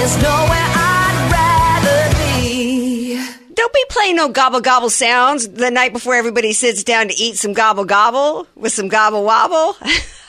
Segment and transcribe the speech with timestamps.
[0.00, 3.22] there's nowhere I'd rather be.
[3.52, 7.36] Don't be playing no gobble gobble sounds the night before everybody sits down to eat
[7.36, 9.74] some gobble gobble with some gobble wobble.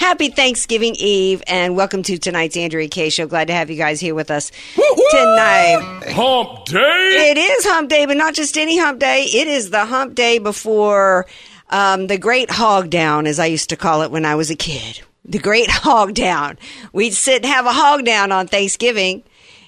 [0.00, 3.26] Happy Thanksgiving Eve and welcome to tonight's Andrea K show.
[3.26, 4.50] Glad to have you guys here with us
[5.10, 6.00] tonight.
[6.14, 7.32] Hump day.
[7.32, 9.24] It is hump day, but not just any hump day.
[9.24, 11.26] It is the hump day before
[11.68, 14.56] um, the great hog down, as I used to call it when I was a
[14.56, 15.02] kid.
[15.24, 16.58] The great hog down.
[16.92, 19.22] We'd sit and have a hog down on Thanksgiving.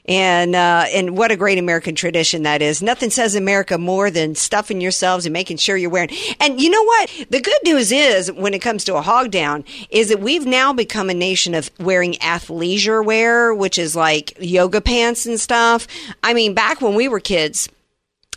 [0.09, 2.81] And uh, and what a great American tradition that is.
[2.81, 6.11] Nothing says America more than stuffing yourselves and making sure you're wearing.
[6.39, 7.11] And you know what?
[7.29, 10.73] The good news is when it comes to a hog down is that we've now
[10.73, 15.89] become a nation of wearing athleisure wear, which is like yoga pants and stuff.
[16.23, 17.69] I mean, back when we were kids,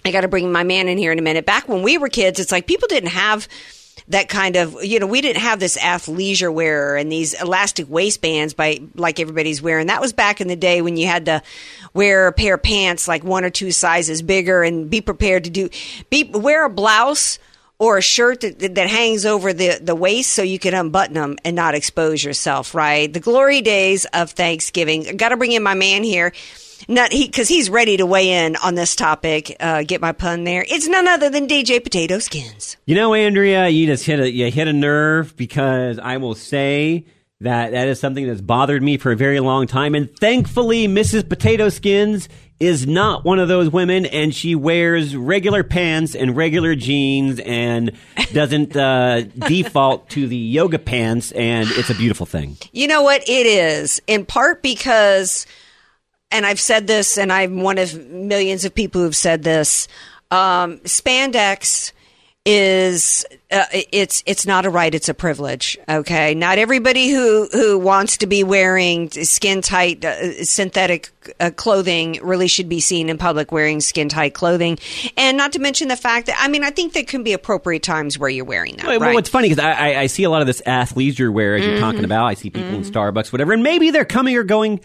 [0.03, 1.45] I got to bring my man in here in a minute.
[1.45, 3.47] Back when we were kids, it's like people didn't have
[4.09, 8.53] that kind of, you know, we didn't have this athleisure wear and these elastic waistbands
[8.53, 9.87] by like everybody's wearing.
[9.87, 11.43] That was back in the day when you had to
[11.93, 15.49] wear a pair of pants like one or two sizes bigger and be prepared to
[15.49, 15.69] do,
[16.09, 17.37] be, wear a blouse
[17.77, 21.37] or a shirt that, that hangs over the, the waist so you can unbutton them
[21.45, 23.13] and not expose yourself, right?
[23.13, 25.17] The glory days of Thanksgiving.
[25.17, 26.33] Got to bring in my man here.
[26.87, 29.55] Not he because he's ready to weigh in on this topic.
[29.59, 30.65] Uh, get my pun there.
[30.67, 32.77] It's none other than DJ Potato Skins.
[32.85, 37.05] You know, Andrea, you just hit a you hit a nerve because I will say
[37.41, 41.27] that that is something that's bothered me for a very long time, and thankfully, Mrs.
[41.27, 42.27] Potato Skins
[42.59, 47.93] is not one of those women, and she wears regular pants and regular jeans and
[48.33, 52.57] doesn't uh, default to the yoga pants, and it's a beautiful thing.
[52.73, 55.47] You know what it is in part because,
[56.31, 59.87] and I've said this, and I'm one of millions of people who've said this.
[60.31, 61.91] Um, spandex
[62.45, 67.77] is uh, it's it's not a right it's a privilege okay not everybody who who
[67.77, 73.17] wants to be wearing skin tight uh, synthetic uh, clothing really should be seen in
[73.17, 74.79] public wearing skin tight clothing
[75.17, 77.83] and not to mention the fact that i mean i think there can be appropriate
[77.83, 79.13] times where you're wearing that Well, right?
[79.13, 81.79] what's funny because I, I, I see a lot of this athleisure wear as you're
[81.79, 82.25] talking about.
[82.25, 84.79] I see people in Starbucks, whatever, and maybe they're coming or going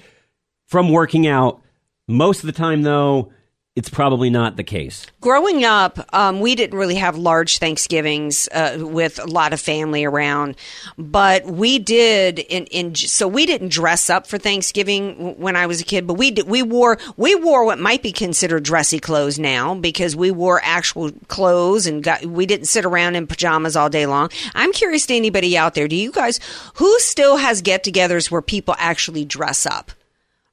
[0.66, 1.60] from working out.
[2.06, 3.32] Most of the time, though,
[3.76, 5.04] it's probably not the case.
[5.20, 10.04] growing up, um, we didn't really have large Thanksgivings uh, with a lot of family
[10.04, 10.54] around,
[10.96, 12.38] but we did.
[12.38, 16.14] In, in so we didn't dress up for Thanksgiving when I was a kid, but
[16.14, 20.30] we did, we wore we wore what might be considered dressy clothes now because we
[20.30, 24.30] wore actual clothes and got, we didn't sit around in pajamas all day long.
[24.54, 26.38] I'm curious to anybody out there, do you guys
[26.74, 29.90] who still has get-togethers where people actually dress up?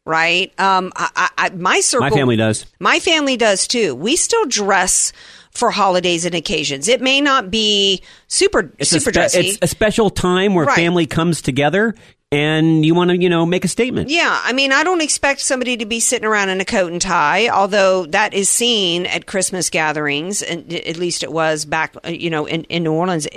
[0.06, 2.66] Right, um, I, I, my circle, My family does.
[2.80, 3.94] my family does too.
[3.94, 5.14] We still dress
[5.52, 6.88] for holidays and occasions.
[6.88, 9.40] It may not be super It's super a, spe- dressy.
[9.50, 10.76] it's a special time where Right.
[10.76, 11.94] family comes together
[12.32, 14.10] and you want to, you know, make a statement.
[14.10, 17.02] yeah, I mean, I don't expect somebody to be sitting around in a coat and
[17.02, 22.10] tie, although that is seen at Christmas gatherings, and at least it was back, uh,
[22.10, 23.28] you know, in, in New Orleans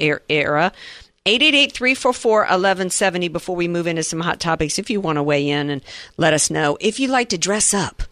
[1.27, 1.39] er- era.
[1.39, 5.83] 888-344-1170 before we move into some hot topics if you want to weigh in and
[6.17, 8.03] let us know if you'd like to dress up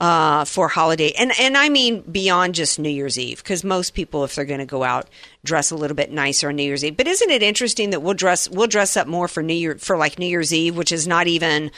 [0.00, 4.22] uh, for holiday and and I mean beyond just New Year's Eve because most people
[4.24, 5.08] if they're going to go out
[5.44, 8.14] dress a little bit nicer on New Year's Eve but isn't it interesting that we'll
[8.14, 11.08] dress we'll dress up more for New Year for like New Year's Eve which is
[11.08, 11.72] not even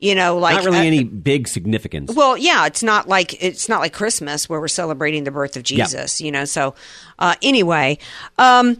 [0.00, 2.12] you know like Not really uh, any big significance.
[2.12, 5.62] well, yeah, it's not like it's not like Christmas where we're celebrating the birth of
[5.62, 6.44] Jesus, you know.
[6.46, 6.74] So,
[7.20, 7.98] uh, anyway,
[8.38, 8.78] um,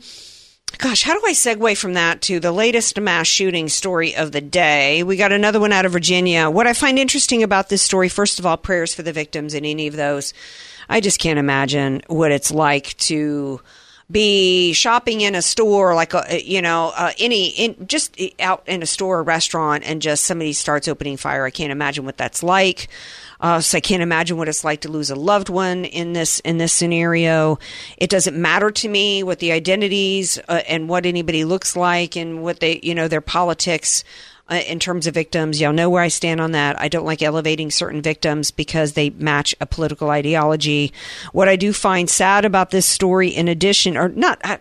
[0.79, 4.41] gosh, how do I segue from that to the latest mass shooting story of the
[4.41, 5.03] day?
[5.03, 6.51] We got another one out of Virginia.
[6.51, 9.65] What I find interesting about this story, first of all, prayers for the victims in
[9.65, 10.33] any of those.
[10.89, 13.61] I just can't imagine what it's like to
[14.11, 18.83] be shopping in a store like a, you know uh, any in just out in
[18.83, 22.43] a store or restaurant and just somebody starts opening fire i can't imagine what that's
[22.43, 22.89] like
[23.41, 26.41] uh, so i can't imagine what it's like to lose a loved one in this
[26.41, 27.59] in this scenario
[27.97, 32.43] it doesn't matter to me what the identities uh, and what anybody looks like and
[32.43, 34.05] what they you know their politics
[34.51, 35.61] uh, in terms of victims.
[35.61, 36.81] Y'all know where I stand on that.
[36.81, 40.93] I don't like elevating certain victims because they match a political ideology.
[41.33, 44.61] What I do find sad about this story, in addition, or not,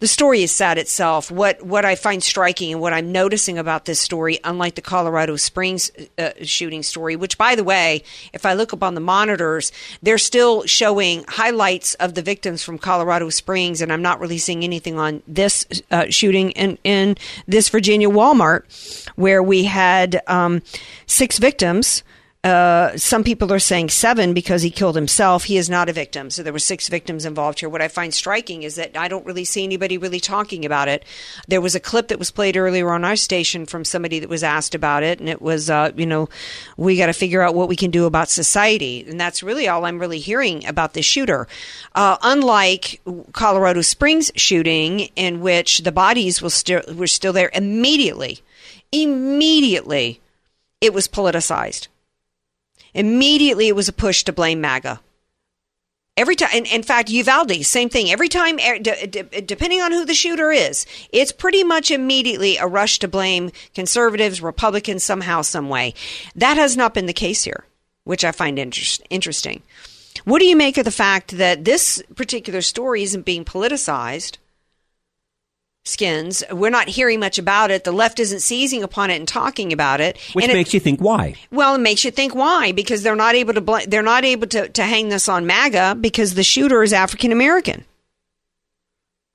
[0.00, 1.30] the story is sad itself.
[1.30, 5.36] What what I find striking and what I'm noticing about this story, unlike the Colorado
[5.36, 8.02] Springs uh, shooting story, which by the way,
[8.32, 9.72] if I look up on the monitors,
[10.02, 14.98] they're still showing highlights of the victims from Colorado Springs, and I'm not releasing anything
[14.98, 17.16] on this uh, shooting in in
[17.46, 20.62] this Virginia Walmart where we had um,
[21.06, 22.02] six victims.
[22.44, 25.44] Uh, some people are saying seven because he killed himself.
[25.44, 26.30] He is not a victim.
[26.30, 27.68] So there were six victims involved here.
[27.68, 31.04] What I find striking is that I don't really see anybody really talking about it.
[31.48, 34.44] There was a clip that was played earlier on our station from somebody that was
[34.44, 36.28] asked about it, and it was, uh, you know,
[36.76, 39.04] we got to figure out what we can do about society.
[39.08, 41.48] And that's really all I'm really hearing about this shooter.
[41.96, 43.00] Uh, unlike
[43.32, 48.42] Colorado Springs shooting, in which the bodies still were still there immediately
[48.92, 50.20] immediately
[50.80, 51.88] it was politicized.
[52.94, 55.00] Immediately it was a push to blame MAGA.
[56.16, 58.10] Every time, in, fact, Uvalde, same thing.
[58.10, 62.98] Every time, er, depending on who the shooter is, it's pretty much immediately a rush
[62.98, 65.94] to blame conservatives, Republicans, somehow, some way.
[66.34, 67.64] That has not been the case here,
[68.02, 69.62] which I find interest, interesting.
[70.24, 74.38] What do you make of the fact that this particular story isn't being politicized?
[75.84, 76.44] Skins.
[76.50, 77.84] We're not hearing much about it.
[77.84, 80.18] The left isn't seizing upon it and talking about it.
[80.32, 81.34] Which and makes it, you think why?
[81.50, 84.46] Well, it makes you think why because they're not able to bl- they're not able
[84.48, 87.84] to, to hang this on MAGA because the shooter is African American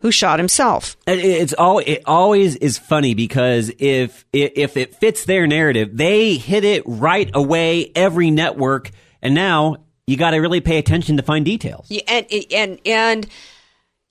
[0.03, 0.97] who shot himself.
[1.07, 6.65] It's all it always is funny because if if it fits their narrative, they hit
[6.65, 8.91] it right away every network,
[9.21, 11.87] and now you got to really pay attention to find details.
[11.89, 13.27] Yeah, and and and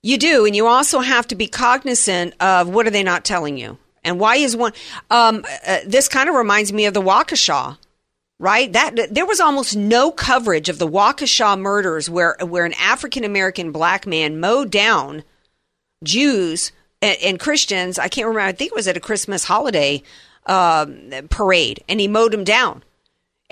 [0.03, 3.57] you do, and you also have to be cognizant of what are they not telling
[3.57, 4.73] you, and why is one.
[5.09, 7.77] Um, uh, this kind of reminds me of the Waukesha,
[8.37, 8.71] right?
[8.73, 13.71] That there was almost no coverage of the Waukesha murders, where where an African American
[13.71, 15.23] black man mowed down
[16.03, 17.97] Jews and, and, Christians.
[17.97, 18.47] I can't remember.
[18.47, 20.03] I think it was at a Christmas holiday
[20.45, 22.83] um, parade, and he mowed them down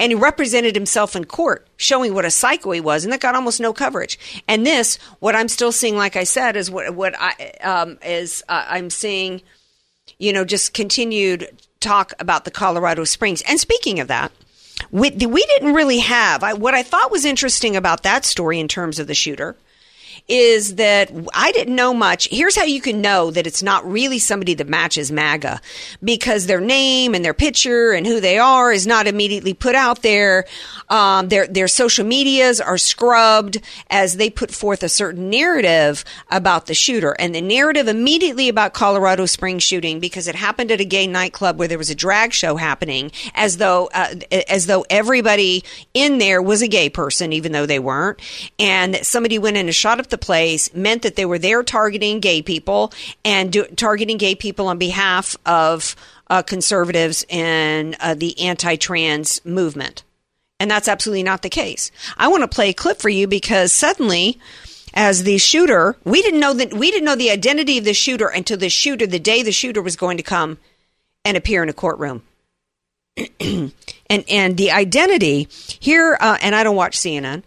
[0.01, 3.35] and he represented himself in court, showing what a psycho he was, and that got
[3.35, 4.17] almost no coverage.
[4.47, 8.43] And this, what I'm still seeing, like I said, is what what I um, is
[8.49, 9.43] uh, I'm seeing,
[10.17, 13.43] you know, just continued talk about the Colorado Springs.
[13.47, 14.31] And speaking of that,
[14.89, 18.67] we, we didn't really have I, what I thought was interesting about that story in
[18.67, 19.55] terms of the shooter
[20.27, 22.27] is that I didn't know much.
[22.29, 25.59] Here's how you can know that it's not really somebody that matches MAGA
[26.03, 30.01] because their name and their picture and who they are is not immediately put out
[30.01, 30.45] there.
[30.89, 33.59] Um, their their social medias are scrubbed
[33.89, 38.73] as they put forth a certain narrative about the shooter, and the narrative immediately about
[38.73, 42.33] Colorado Springs shooting because it happened at a gay nightclub where there was a drag
[42.33, 44.15] show happening, as though uh,
[44.49, 45.63] as though everybody
[45.93, 48.19] in there was a gay person, even though they weren't,
[48.59, 52.19] and somebody went in and shot up the place meant that they were there targeting
[52.19, 52.93] gay people
[53.25, 55.95] and do, targeting gay people on behalf of
[56.29, 60.03] uh, conservatives and uh, the anti-trans movement.
[60.59, 61.91] And that's absolutely not the case.
[62.17, 64.39] I want to play a clip for you because suddenly,
[64.93, 68.27] as the shooter, we didn't know that we didn't know the identity of the shooter
[68.27, 70.59] until the shooter, the day the shooter was going to come
[71.25, 72.21] and appear in a courtroom.
[73.39, 73.73] and
[74.09, 77.43] and the identity here, uh, and I don't watch CNN,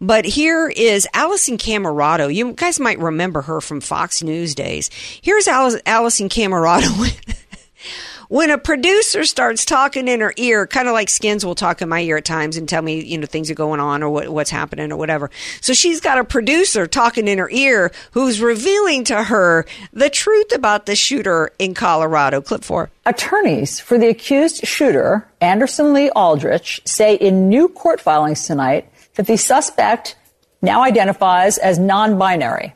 [0.00, 2.32] but here is Alisyn Camerota.
[2.32, 4.90] You guys might remember her from Fox News days.
[5.22, 7.34] Here's Alisyn Camerota.
[8.28, 11.88] when a producer starts talking in her ear, kind of like Skins will talk in
[11.88, 14.28] my ear at times and tell me, you know, things are going on or what,
[14.28, 15.30] what's happening or whatever.
[15.60, 20.54] So she's got a producer talking in her ear who's revealing to her the truth
[20.54, 22.40] about the shooter in Colorado.
[22.40, 22.90] Clip four.
[23.06, 28.88] Attorneys for the accused shooter, Anderson Lee Aldrich, say in new court filings tonight
[29.18, 30.16] that the suspect
[30.62, 32.72] now identifies as non-binary.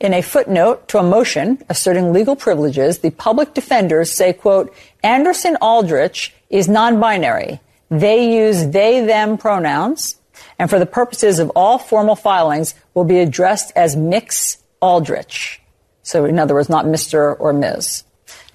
[0.00, 5.58] In a footnote to a motion asserting legal privileges, the public defenders say, quote, Anderson
[5.60, 7.60] Aldrich is non-binary.
[7.90, 10.16] They use they, them pronouns,
[10.58, 15.60] and for the purposes of all formal filings will be addressed as Mix Aldrich.
[16.02, 17.38] So in other words, not Mr.
[17.38, 18.04] or Ms.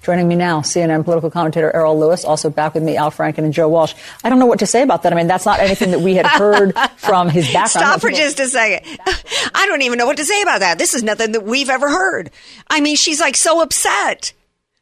[0.04, 3.54] Joining me now, CNN political commentator Errol Louis, also back with me, Al Franken and
[3.54, 3.94] Joe Walsh.
[4.22, 5.14] I don't know what to say about that.
[5.14, 7.70] I mean, that's not anything that we had heard from his background.
[7.70, 8.98] Stop for just a second.
[9.54, 10.76] I don't even know what to say about that.
[10.76, 12.30] This is nothing that we've ever heard.
[12.68, 14.34] I mean, she's like so upset.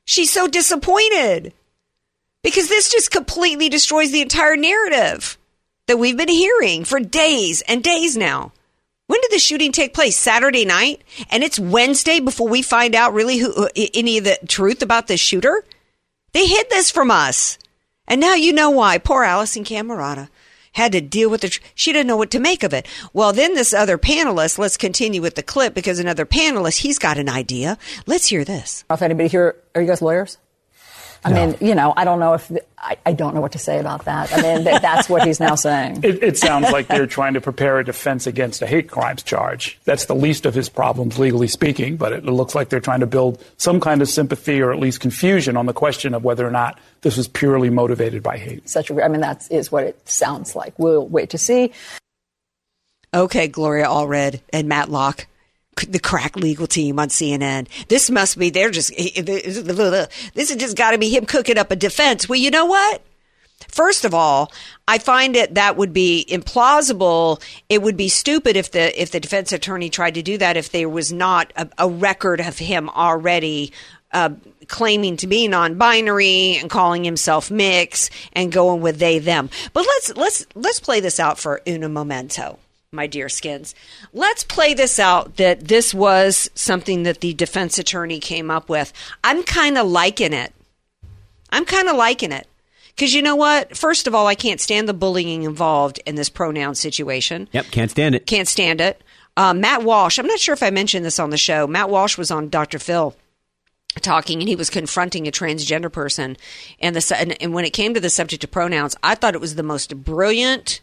[0.06, 1.52] She's so disappointed
[2.42, 5.38] because this just completely destroys the entire narrative
[5.86, 8.50] that we've been hearing for days and days now.
[9.06, 10.16] When did the shooting take place?
[10.16, 11.02] Saturday night?
[11.30, 15.06] And it's Wednesday before we find out really who, uh, any of the truth about
[15.06, 15.64] the shooter?
[16.32, 17.58] They hid this from us.
[18.06, 18.98] And now you know why.
[18.98, 20.28] Poor Alisyn Camerota
[20.72, 21.50] had to deal with the.
[21.50, 22.86] Tr- she didn't know what to make of it.
[23.12, 24.58] Well, then this other panelist.
[24.58, 26.78] Let's continue with the clip because another panelist.
[26.78, 27.78] He's got an idea.
[28.06, 28.84] Let's hear this.
[28.90, 30.38] If anybody here, are you guys lawyers?
[31.24, 33.78] I mean, you know, I don't know if I, I don't know what to say
[33.78, 34.32] about that.
[34.32, 36.00] I mean, th- that's what he's now saying.
[36.02, 39.78] It, it sounds like they're trying to prepare a defense against a hate crimes charge.
[39.84, 43.06] That's the least of his problems, legally speaking, but it looks like they're trying to
[43.06, 46.50] build some kind of sympathy or at least confusion on the question of whether or
[46.50, 48.68] not this was purely motivated by hate.
[48.68, 50.76] Such a, I mean, that is what it sounds like.
[50.78, 51.72] We'll wait to see.
[53.14, 55.26] Okay, Gloria Allred and Matlock, c-
[55.88, 57.68] the crack legal team on CNN.
[57.88, 61.76] This must be, they're just, this has just got to be him cooking up a
[61.76, 62.28] defense.
[62.28, 63.02] Well, you know what?
[63.68, 64.52] First of all,
[64.86, 67.42] I find it that would be implausible.
[67.68, 70.72] It would be stupid if the if the defense attorney tried to do that if
[70.72, 73.72] there was not a, a record of him already
[74.12, 74.30] uh,
[74.68, 79.48] claiming to be non-binary and calling himself mix and going with they them.
[79.72, 82.58] But let's let's let's play this out for una momento,
[82.94, 83.74] my dear skins.
[84.12, 88.92] Let's play this out that this was something that the defense attorney came up with.
[89.24, 90.52] I'm kind of liking it.
[91.48, 92.46] I'm kind of liking it.
[92.94, 93.74] Because you know what?
[93.74, 97.48] First of all, I can't stand the bullying involved in this pronoun situation.
[97.52, 98.26] Yep, can't stand it.
[98.26, 99.02] Can't stand it.
[99.38, 101.66] Um, Matt Walsh, I'm not sure if I mentioned this on the show.
[101.66, 102.78] Matt Walsh was on Dr.
[102.78, 103.16] Phil
[104.02, 106.36] talking and he was confronting a transgender person
[106.80, 109.40] and the and, and when it came to the subject of pronouns i thought it
[109.40, 110.80] was the most brilliant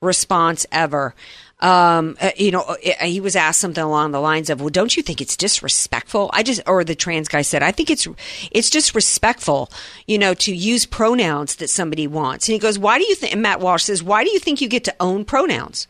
[0.00, 1.14] response ever
[1.60, 4.94] um, uh, you know, uh, he was asked something along the lines of, "Well, don't
[4.94, 8.06] you think it's disrespectful?" I just, or the trans guy said, "I think it's
[8.50, 9.70] it's disrespectful,
[10.06, 13.34] you know, to use pronouns that somebody wants." And he goes, "Why do you think?"
[13.36, 15.86] Matt Walsh says, "Why do you think you get to own pronouns?"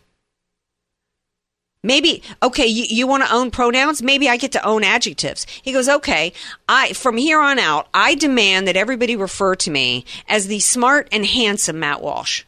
[1.86, 4.02] Maybe okay, you, you want to own pronouns?
[4.02, 5.46] Maybe I get to own adjectives.
[5.62, 6.32] He goes, okay.
[6.68, 11.08] I from here on out, I demand that everybody refer to me as the smart
[11.12, 12.42] and handsome Matt Walsh.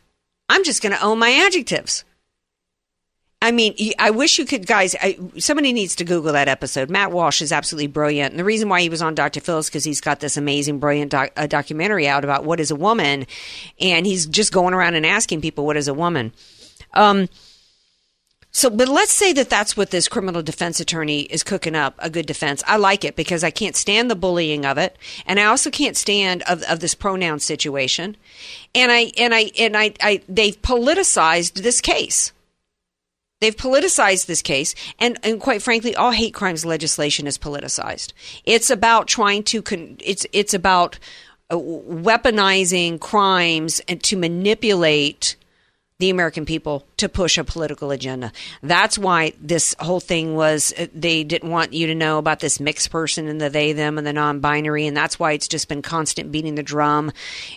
[0.48, 2.02] I'm just going to own my adjectives.
[3.40, 4.97] I mean, I wish you could, guys.
[5.00, 6.90] I, somebody needs to Google that episode.
[6.90, 9.40] Matt Walsh is absolutely brilliant, and the reason why he was on Dr.
[9.40, 12.73] Phil is because he's got this amazing, brilliant doc, uh, documentary out about what is
[12.73, 13.28] a woman,
[13.80, 16.33] and he's just going around and asking people what is a woman.
[16.95, 17.28] Um,
[18.50, 22.11] so, but let's say that that's what this criminal defense attorney is cooking up a
[22.11, 22.64] good defense.
[22.66, 25.97] I like it because I can't stand the bullying of it, and I also can't
[25.97, 28.16] stand of, of this pronoun situation.
[28.75, 32.33] And I and I and I, I they've politicized this case.
[33.40, 38.12] They've politicized this case, and, and quite frankly, all hate crimes legislation is politicized.
[38.45, 40.99] It's about trying to con- it's it's about
[41.50, 45.37] uh, weaponizing crimes and to manipulate
[46.00, 48.33] the American people to push a political agenda.
[48.62, 52.61] That's why this whole thing was uh, they didn't want you to know about this
[52.61, 55.83] mixed person and the they them and the non-binary and that's why it's just been
[55.83, 57.11] constant beating the drum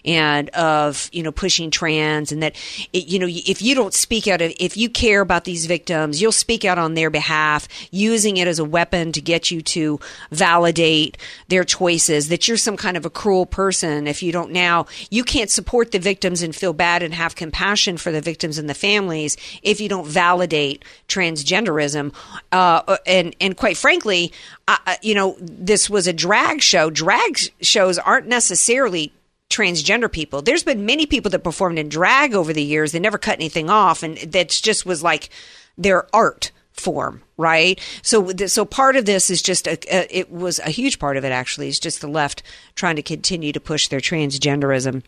[0.05, 2.55] and of you know pushing trans and that
[2.93, 6.31] it, you know if you don't speak out if you care about these victims you'll
[6.31, 9.99] speak out on their behalf using it as a weapon to get you to
[10.31, 11.17] validate
[11.49, 15.23] their choices that you're some kind of a cruel person if you don't now you
[15.23, 18.73] can't support the victims and feel bad and have compassion for the victims and the
[18.73, 19.30] families
[19.61, 22.13] if you don't validate transgenderism.
[22.51, 24.31] Uh, and and quite frankly,
[24.67, 26.89] uh, you know, this was a drag show.
[26.89, 29.13] Drag shows aren't necessarily
[29.49, 30.41] transgender people.
[30.41, 32.91] There's been many people that performed in drag over the years.
[32.91, 35.29] They never cut anything off, and that just was like
[35.77, 37.79] their art form, right?
[38.01, 41.25] So, so part of this is just a, a, it was a huge part of
[41.25, 42.43] it actually is just the left
[42.75, 45.03] trying to continue to push their transgenderism.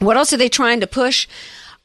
[0.00, 1.28] What else are they trying to push?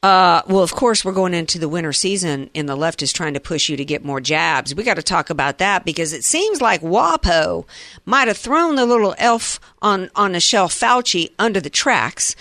[0.04, 3.32] Uh, well, of course, we're going into the winter season, and the left is trying
[3.32, 4.74] to push you to get more jabs.
[4.74, 7.64] We got to talk about that because it seems like WAPO
[8.04, 12.36] might have thrown the little elf on on shelf Fauci under the tracks.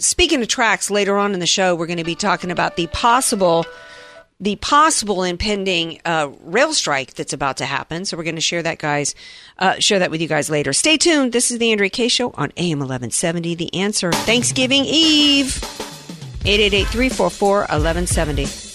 [0.00, 2.88] Speaking of tracks, later on in the show, we're going to be talking about the
[2.88, 3.64] possible
[4.40, 8.04] the possible impending uh, rail strike that's about to happen.
[8.04, 9.14] So we're going to share that, guys.
[9.60, 10.72] Uh, share that with you guys later.
[10.72, 11.32] Stay tuned.
[11.32, 13.54] This is the Andrea K Show on AM 1170.
[13.54, 14.10] The answer.
[14.10, 15.95] Thanksgiving Eve.
[16.46, 18.66] 888-344-1170.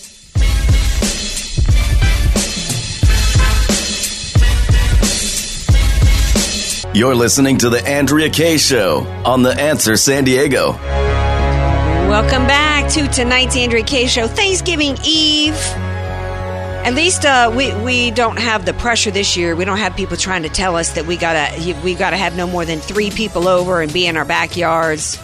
[6.94, 10.74] You're listening to The Andrea K Show on The Answer San Diego.
[12.10, 15.56] Welcome back to tonight's Andrea K Show, Thanksgiving Eve.
[16.84, 19.56] At least uh, we we don't have the pressure this year.
[19.56, 22.46] We don't have people trying to tell us that we gotta we gotta have no
[22.46, 25.18] more than three people over and be in our backyards.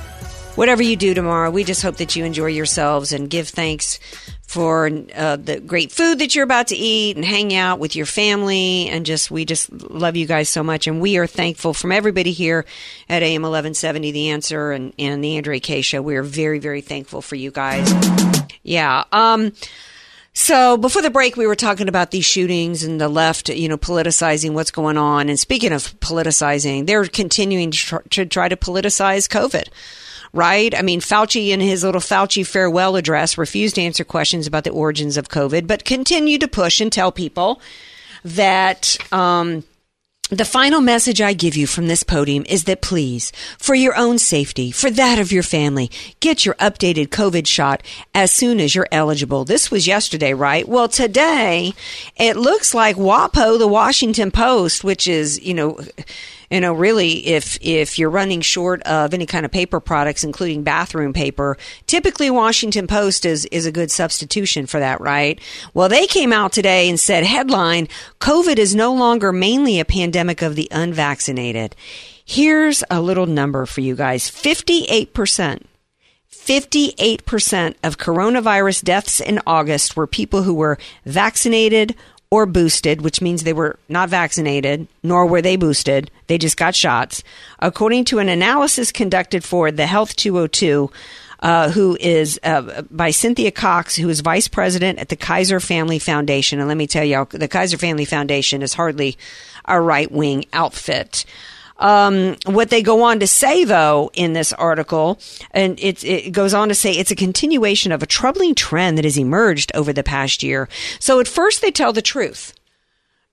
[0.58, 4.00] Whatever you do tomorrow, we just hope that you enjoy yourselves and give thanks
[4.48, 8.08] for uh, the great food that you're about to eat and hang out with your
[8.08, 11.92] family and just we just love you guys so much and we are thankful from
[11.92, 12.66] everybody here
[13.08, 16.02] at AM 1170 The Answer and and the Andrea K show.
[16.02, 17.94] We are very very thankful for you guys.
[18.64, 19.04] Yeah.
[19.12, 19.52] Um
[20.34, 23.78] so before the break, we were talking about these shootings and the left, you know,
[23.78, 25.30] politicizing what's going on.
[25.30, 29.68] And speaking of politicizing, they're continuing to to try to politicize COVID.
[30.34, 30.76] Right?
[30.78, 34.72] I mean, Fauci in his little Fauci farewell address refused to answer questions about the
[34.72, 37.62] origins of COVID, but continued to push and tell people
[38.24, 39.64] that, um,
[40.30, 44.20] the final message I give you from this podium is that please, for your own
[44.20, 47.82] safety, for that of your family, get your updated COVID shot
[48.14, 49.46] as soon as you're eligible.
[49.46, 50.68] This was yesterday, right?
[50.68, 51.74] Well, today
[52.18, 55.80] it looks like WAPO, the Washington Post, which is, you know,
[56.50, 60.64] you know, really, if if you're running short of any kind of paper products, including
[60.64, 65.40] bathroom paper, typically Washington Post is is a good substitution for that, right?
[65.74, 67.90] Well, they came out today and said, headline:
[68.20, 71.76] COVID is no longer mainly a pandemic of the unvaccinated.
[72.24, 75.68] Here's a little number for you guys: fifty-eight percent.
[76.30, 81.94] 58% of coronavirus deaths in August were people who were vaccinated
[82.30, 86.12] or boosted, which means they were not vaccinated, nor were they boosted.
[86.28, 87.24] They just got shots.
[87.60, 90.92] According to an analysis conducted for the Health 202,
[91.40, 96.00] uh, who is uh, by Cynthia Cox, who is vice president at the Kaiser Family
[96.00, 96.60] Foundation.
[96.60, 99.18] And let me tell you, the Kaiser Family Foundation is hardly
[99.66, 101.26] a right wing outfit.
[101.80, 105.20] Um, what they go on to say, though, in this article,
[105.52, 109.06] and it, it goes on to say it's a continuation of a troubling trend that
[109.06, 110.68] has emerged over the past year.
[111.00, 112.54] So at first, they tell the truth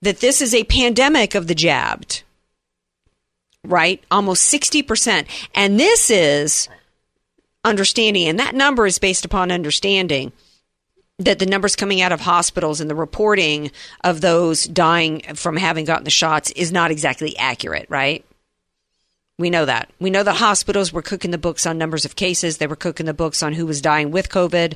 [0.01, 2.23] that this is a pandemic of the jabbed,
[3.63, 4.03] right?
[4.11, 5.25] Almost 60%.
[5.55, 6.69] And this is
[7.63, 10.31] understanding, and that number is based upon understanding
[11.17, 13.71] that the numbers coming out of hospitals and the reporting
[14.03, 18.25] of those dying from having gotten the shots is not exactly accurate, right?
[19.37, 19.89] We know that.
[19.99, 22.57] We know that hospitals were cooking the books on numbers of cases.
[22.57, 24.75] They were cooking the books on who was dying with COVID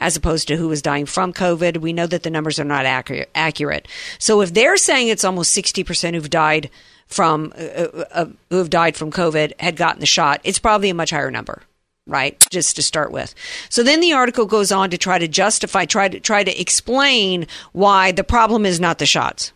[0.00, 1.76] as opposed to who was dying from COVID.
[1.76, 3.86] We know that the numbers are not accurate.
[4.18, 6.70] So if they're saying it's almost 60% who've died
[7.06, 10.94] from uh, uh, who have died from COVID had gotten the shot, it's probably a
[10.94, 11.62] much higher number
[12.06, 13.34] right just to start with
[13.68, 17.46] so then the article goes on to try to justify try to try to explain
[17.72, 19.52] why the problem is not the shots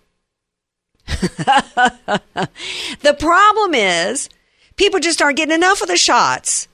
[1.07, 4.29] the problem is
[4.77, 6.69] people just aren't getting enough of the shots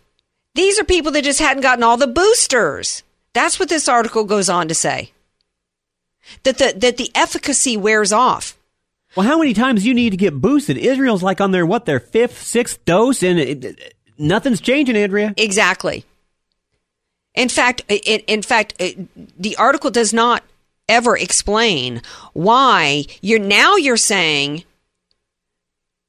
[0.55, 4.49] these are people that just hadn't gotten all the boosters that's what this article goes
[4.49, 5.13] on to say
[6.43, 8.57] that the that the efficacy wears off
[9.17, 10.77] Well, how many times do you need to get boosted?
[10.79, 15.35] Israel's like on their what their fifth, sixth dose, and it, it- nothing's changing, Andrea.
[15.37, 16.05] Exactly.
[17.35, 20.45] In fact, it, in fact, the article does not
[20.89, 22.03] ever explain
[22.35, 24.65] why you're now you're saying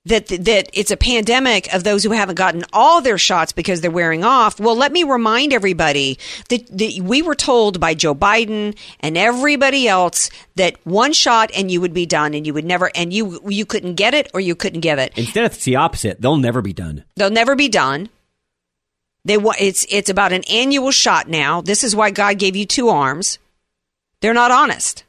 [0.06, 3.92] that that it's a pandemic of those who haven't gotten all their shots because they're
[3.92, 4.60] wearing off.
[4.60, 6.18] Well, let me remind everybody
[6.50, 11.70] that, that we were told by Joe Biden and everybody else that one shot and
[11.70, 14.40] you would be done and you would never and you you couldn't get it or
[14.40, 15.14] you couldn't give it.
[15.16, 16.20] Instead, it's the opposite.
[16.20, 17.04] They'll never be done.
[17.16, 18.10] They'll never be done.
[19.24, 21.62] They it's it's about an annual shot now.
[21.62, 23.38] This is why God gave you two arms.
[24.22, 25.04] They're not honest.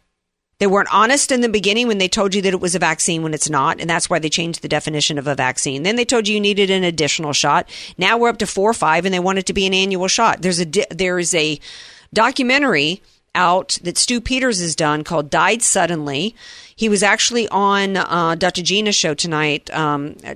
[0.63, 3.25] They weren't honest in the beginning when they told you that it was a vaccine
[3.25, 5.83] when it's not, and that's why they changed the definition of a vaccine.
[5.83, 7.69] Then they told you you needed an additional shot.
[7.99, 10.07] Now we're up to four or five, and they want it to be an annual
[10.07, 10.43] shot.
[10.43, 11.59] There's a there is a
[12.15, 13.03] documentary
[13.35, 16.37] out that Stu Peters has done called "Died Suddenly."
[16.77, 18.63] He was actually on uh, Dr.
[18.63, 19.69] Gina's show tonight.
[19.75, 20.35] Um, uh,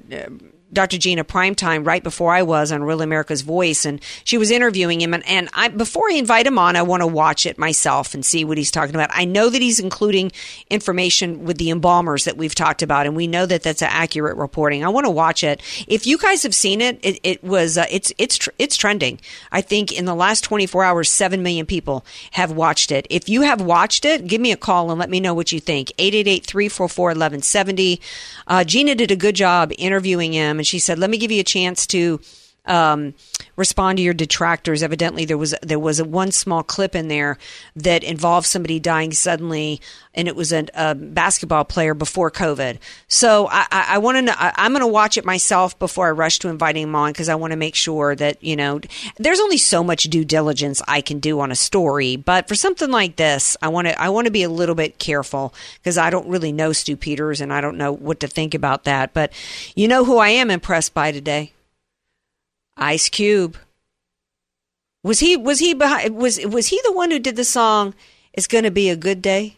[0.77, 0.99] Dr.
[0.99, 5.15] Gina Primetime right before I was on Real America's Voice, and she was interviewing him.
[5.15, 8.23] And, and I, before I invite him on, I want to watch it myself and
[8.25, 9.09] see what he's talking about.
[9.13, 10.33] I know that he's including
[10.69, 14.85] information with the embalmers that we've talked about, and we know that that's accurate reporting.
[14.85, 15.63] I want to watch it.
[15.89, 19.19] If you guys have seen it, it, it was uh, it's it's tr- it's trending.
[19.51, 23.07] I think in the last 24 hours, seven million people have watched it.
[23.09, 25.61] If you have watched it, give me a call and let me know what you
[25.61, 25.91] think.
[25.99, 27.99] 888-344-1170.
[28.47, 31.45] Uh, Gina did a good job interviewing him, she said, "Let me give you a
[31.45, 32.21] chance to."
[32.67, 33.15] Um,
[33.57, 34.83] respond to your detractors.
[34.83, 37.39] Evidently, there was there was a one small clip in there
[37.75, 39.81] that involved somebody dying suddenly,
[40.15, 42.79] and it was a, a basketball player before COVID.
[43.09, 44.35] So I, I, I want to know.
[44.37, 47.29] I, I'm going to watch it myself before I rush to inviting him on because
[47.29, 48.81] I want to make sure that you know
[49.17, 52.91] there's only so much due diligence I can do on a story, but for something
[52.91, 56.11] like this, I want to I want to be a little bit careful because I
[56.11, 59.15] don't really know Stu Peters and I don't know what to think about that.
[59.15, 59.33] But
[59.75, 61.53] you know who I am impressed by today?
[62.77, 63.57] Ice Cube.
[65.03, 67.95] Was he was he behind was was he the one who did the song
[68.33, 69.57] It's Gonna Be a Good Day?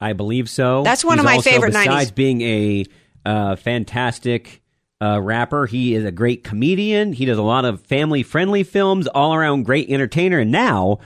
[0.00, 0.82] I believe so.
[0.82, 1.84] That's one He's of my also, favorite 90s.
[1.84, 2.84] Besides being a
[3.24, 4.62] uh, fantastic
[5.00, 7.12] uh, rapper, he is a great comedian.
[7.12, 10.38] He does a lot of family friendly films, all around great entertainer.
[10.38, 10.98] And now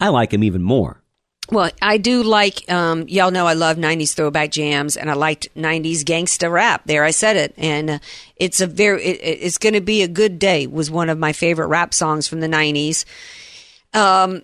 [0.00, 1.02] I like him even more.
[1.50, 5.48] Well, I do like um, y'all know I love '90s throwback jams, and I liked
[5.56, 6.82] '90s gangsta rap.
[6.84, 7.98] There, I said it, and uh,
[8.36, 10.66] it's a very it, it- it's going to be a good day.
[10.66, 13.04] Was one of my favorite rap songs from the '90s.
[13.94, 14.42] Um,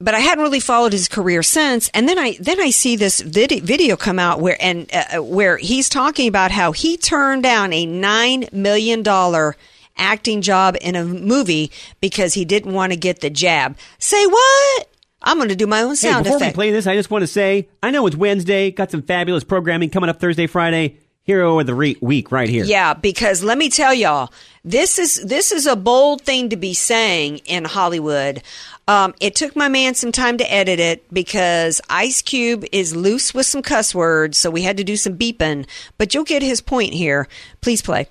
[0.00, 1.88] but I hadn't really followed his career since.
[1.90, 5.58] And then I then I see this vid- video come out where and uh, where
[5.58, 9.56] he's talking about how he turned down a nine million dollar
[9.96, 13.76] acting job in a movie because he didn't want to get the jab.
[13.98, 14.87] Say what?
[15.22, 16.56] I'm going to do my own sound Hey, sound before effect.
[16.56, 19.44] we play this, I just want to say I know it's Wednesday, got some fabulous
[19.44, 20.98] programming coming up Thursday, Friday.
[21.24, 22.64] Hero of the re- week right here.
[22.64, 24.32] Yeah, because let me tell y'all,
[24.64, 28.42] this is this is a bold thing to be saying in Hollywood.
[28.86, 33.34] Um, it took my man some time to edit it because Ice Cube is loose
[33.34, 35.66] with some cuss words, so we had to do some beeping.
[35.98, 37.28] But you'll get his point here.
[37.60, 38.08] Please play.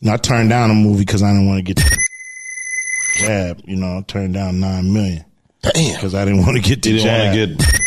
[0.00, 1.98] You know, I turned down a movie because I didn't want to get the
[3.16, 3.62] jab.
[3.64, 5.24] You know, I turned down nine million.
[5.62, 5.94] Damn.
[5.94, 7.36] Because I didn't want to get the didn't jab.
[7.36, 7.80] want to get.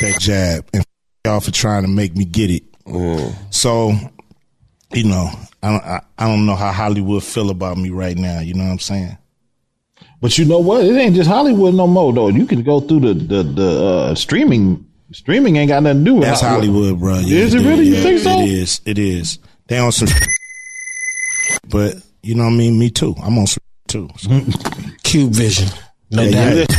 [0.00, 0.84] that jab and
[1.24, 2.62] y'all for trying to make me get it.
[3.50, 3.92] So,
[4.92, 5.30] you know,
[5.62, 8.40] I don't, I, I don't know how Hollywood feel about me right now.
[8.40, 9.18] You know what I'm saying?
[10.20, 10.84] But you know what?
[10.84, 12.28] It ain't just Hollywood no more though.
[12.28, 14.86] You can go through the the, the uh, streaming.
[15.12, 17.14] Streaming ain't got nothing to do with That's Hollywood, bro.
[17.16, 17.88] Is it really?
[17.88, 18.40] You think so?
[18.40, 18.80] It is.
[18.84, 19.38] It is.
[19.66, 20.08] They on some,
[21.68, 22.78] but you know what I mean.
[22.78, 23.14] Me too.
[23.20, 24.08] I'm on some too.
[25.02, 25.68] Cube Vision.
[26.10, 26.76] No Yeah, doubt.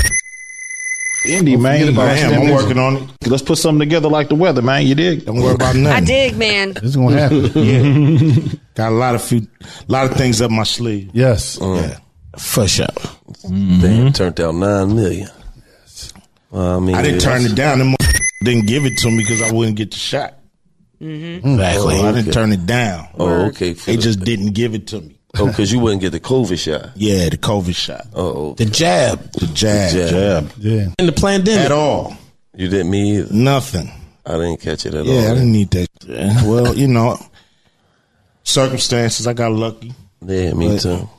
[1.25, 2.41] Indy Don't man, forget I him.
[2.41, 3.27] I'm working on it.
[3.27, 4.87] Let's put something together like the weather, man.
[4.87, 5.23] You dig?
[5.25, 5.85] Don't worry about nothing.
[5.85, 6.05] I nothing.
[6.05, 6.73] dig, man.
[6.77, 7.51] It's gonna happen.
[7.55, 8.53] yeah.
[8.75, 9.47] Got a lot of few,
[9.87, 11.11] lot of things up my sleeve.
[11.13, 11.61] Yes.
[11.61, 11.97] Uh, yeah.
[12.39, 12.87] For sure.
[12.87, 13.81] Mm-hmm.
[13.81, 15.29] Damn, turned out nine million.
[16.49, 17.77] Well, I mean, I didn't it's- turn it down.
[17.79, 17.95] Them
[18.43, 20.39] didn't give it to me because I wouldn't get the shot.
[20.99, 21.47] Mm-hmm.
[21.47, 21.51] Mm.
[21.51, 21.97] Oh, exactly.
[21.97, 22.31] So I didn't Okay.
[22.31, 23.07] turn it down.
[23.19, 23.73] Oh, okay.
[23.73, 25.19] They just didn't give it to me.
[25.37, 26.91] Oh, because you wouldn't get the COVID shot.
[26.95, 28.05] Yeah, the COVID shot.
[28.13, 29.31] Oh, The jab.
[29.33, 29.91] The jab.
[29.93, 30.51] The jab.
[30.57, 30.87] Yeah.
[30.99, 31.65] In the pandemic.
[31.65, 32.17] At all.
[32.55, 33.33] you didn't me either.
[33.33, 33.89] Nothing.
[34.25, 35.13] I didn't catch it at all.
[35.13, 35.87] Yeah, I didn't need that.
[36.45, 37.17] Well, you know,
[38.43, 39.93] circumstances, I got lucky.
[40.21, 41.09] Yeah, me too.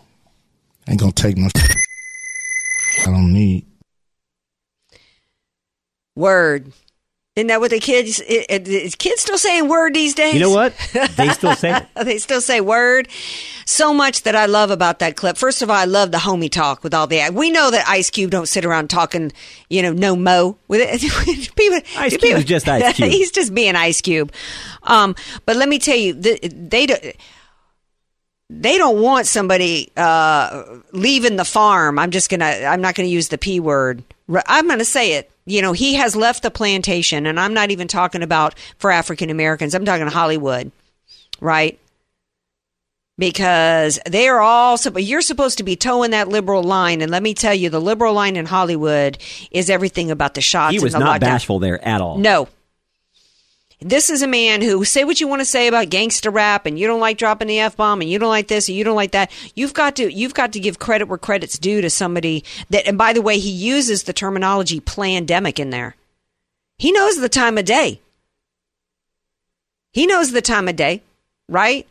[0.88, 3.66] Ain't gonna take no I don't need.
[6.14, 6.72] Word.
[7.34, 8.20] Isn't that what the kids?
[8.20, 10.34] Is kids still saying word these days?
[10.34, 10.74] You know what?
[11.16, 11.86] They still say it.
[12.04, 13.08] they still say word.
[13.64, 15.38] So much that I love about that clip.
[15.38, 17.30] First of all, I love the homie talk with all the.
[17.32, 19.32] We know that Ice Cube don't sit around talking,
[19.70, 21.00] you know, no mo with it.
[21.56, 23.10] people, Ice Cube is just Ice Cube.
[23.10, 24.30] He's just being Ice Cube.
[24.82, 25.14] Um,
[25.46, 27.02] but let me tell you, the, they don't.
[28.50, 31.98] They don't want somebody uh, leaving the farm.
[31.98, 32.44] I'm just gonna.
[32.44, 34.04] I'm not gonna use the p word.
[34.46, 35.31] I'm gonna say it.
[35.44, 39.28] You know, he has left the plantation, and I'm not even talking about for African
[39.30, 39.74] Americans.
[39.74, 40.70] I'm talking Hollywood,
[41.40, 41.78] right?
[43.18, 47.34] because they are all you're supposed to be toeing that liberal line and let me
[47.34, 49.18] tell you the liberal line in hollywood
[49.50, 51.20] is everything about the shots He was and the not lockdown.
[51.20, 52.16] bashful there at all.
[52.16, 52.48] no
[53.84, 56.78] this is a man who say what you want to say about gangster rap and
[56.78, 59.12] you don't like dropping the f-bomb and you don't like this and you don't like
[59.12, 62.86] that you've got to you've got to give credit where credit's due to somebody that
[62.86, 65.96] and by the way he uses the terminology pandemic in there
[66.78, 68.00] he knows the time of day
[69.92, 71.02] he knows the time of day
[71.48, 71.86] right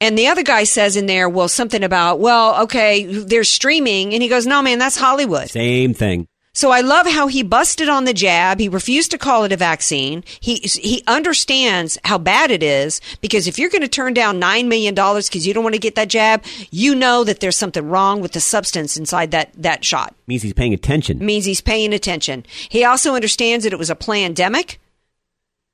[0.00, 4.12] and the other guy says in there, well, something about, well, okay, they're streaming.
[4.12, 5.48] And he goes, no, man, that's Hollywood.
[5.48, 6.26] Same thing.
[6.56, 8.60] So I love how he busted on the jab.
[8.60, 10.22] He refused to call it a vaccine.
[10.38, 14.68] He he understands how bad it is because if you're going to turn down nine
[14.68, 17.86] million dollars because you don't want to get that jab, you know that there's something
[17.88, 20.14] wrong with the substance inside that that shot.
[20.28, 21.18] Means he's paying attention.
[21.18, 22.46] means he's paying attention.
[22.68, 24.78] He also understands that it was a pandemic,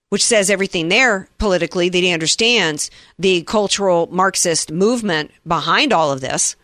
[0.09, 6.23] which says everything there politically that he understands the cultural Marxist movement behind all of
[6.23, 6.57] this.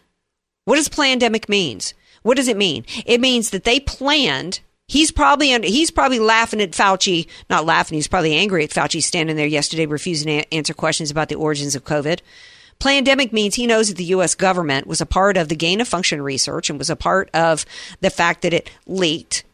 [0.64, 1.92] What does pandemic means?
[2.27, 2.85] What does it mean?
[3.07, 4.59] It means that they planned.
[4.89, 7.95] He's probably he's probably laughing at Fauci, not laughing.
[7.95, 11.77] He's probably angry at Fauci standing there yesterday refusing to answer questions about the origins
[11.77, 12.19] of COVID.
[12.81, 14.35] Pandemic means he knows that the U.S.
[14.35, 17.65] government was a part of the gain of function research and was a part of
[18.01, 19.45] the fact that it leaked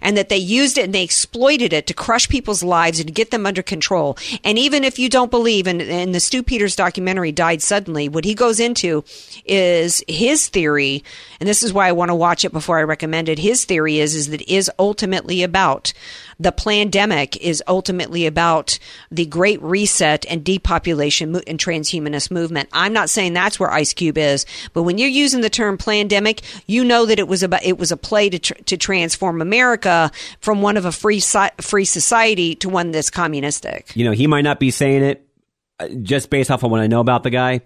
[0.00, 3.30] and that they used it and they exploited it to crush people's lives and get
[3.30, 4.16] them under control.
[4.44, 8.34] And even if you don't believe, and, the Stu Peters documentary died suddenly, what he
[8.34, 9.04] goes into
[9.44, 11.04] is his theory,
[11.40, 13.38] and this is why I want to watch it before I recommend it.
[13.38, 15.92] His theory is is that it is ultimately about
[16.42, 18.78] the pandemic is ultimately about
[19.10, 22.68] the great reset and depopulation and transhumanist movement.
[22.72, 26.42] I'm not saying that's where Ice Cube is, but when you're using the term pandemic,
[26.66, 30.10] you know that it was about it was a play to tr- to transform America
[30.40, 33.94] from one of a free si- free society to one that's communistic.
[33.94, 35.26] You know, he might not be saying it
[35.78, 37.60] uh, just based off of what I know about the guy.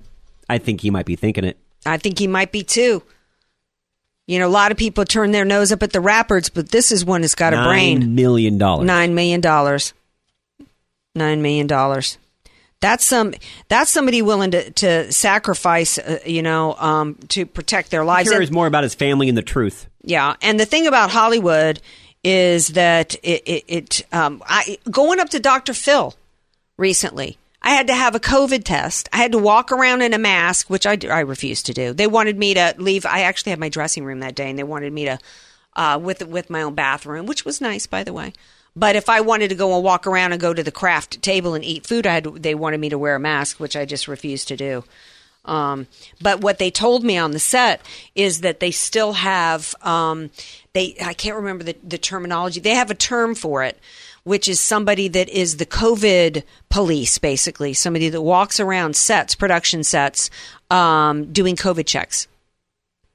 [0.49, 1.59] I think he might be thinking it.
[1.85, 3.03] I think he might be too.
[4.27, 6.91] You know, a lot of people turn their nose up at the rappers, but this
[6.91, 8.01] is one that's got a brain.
[8.01, 8.87] Nine million dollars.
[8.87, 9.93] Nine million dollars.
[11.15, 12.19] Nine million dollars.
[12.81, 13.33] That's some.
[13.69, 15.97] That's somebody willing to to sacrifice.
[15.99, 18.31] Uh, you know, um, to protect their He lives.
[18.31, 19.87] cares And- more about his family and the truth.
[20.03, 21.81] yeah, and the thing about Hollywood
[22.23, 23.43] is that it.
[23.47, 25.73] it, it um, I going up to Dr.
[25.73, 26.15] Phil
[26.77, 27.39] recently.
[27.67, 29.09] I had to have a COVID test.
[29.13, 31.93] I had to walk around in a mask, which I, I refused to do.
[31.93, 33.05] They wanted me to leave.
[33.05, 35.19] I actually had my dressing room that day, and they wanted me to
[35.75, 38.33] uh, with with my own bathroom, which was nice, by the way.
[38.77, 41.55] But if I wanted to go and walk around and go to the craft table
[41.55, 44.07] and eat food, I had they wanted me to wear a mask, which I just
[44.07, 44.85] refused to do.
[45.45, 45.89] Um,
[46.21, 47.81] but what they told me on the set
[48.15, 50.31] is that they still have um,
[50.73, 52.61] they I can't remember the, the terminology.
[52.61, 53.77] They have a term for it,
[54.27, 59.85] which is somebody that is the COVID police, basically somebody that walks around sets, production
[59.85, 60.31] sets,
[60.69, 62.27] um, doing COVID checks.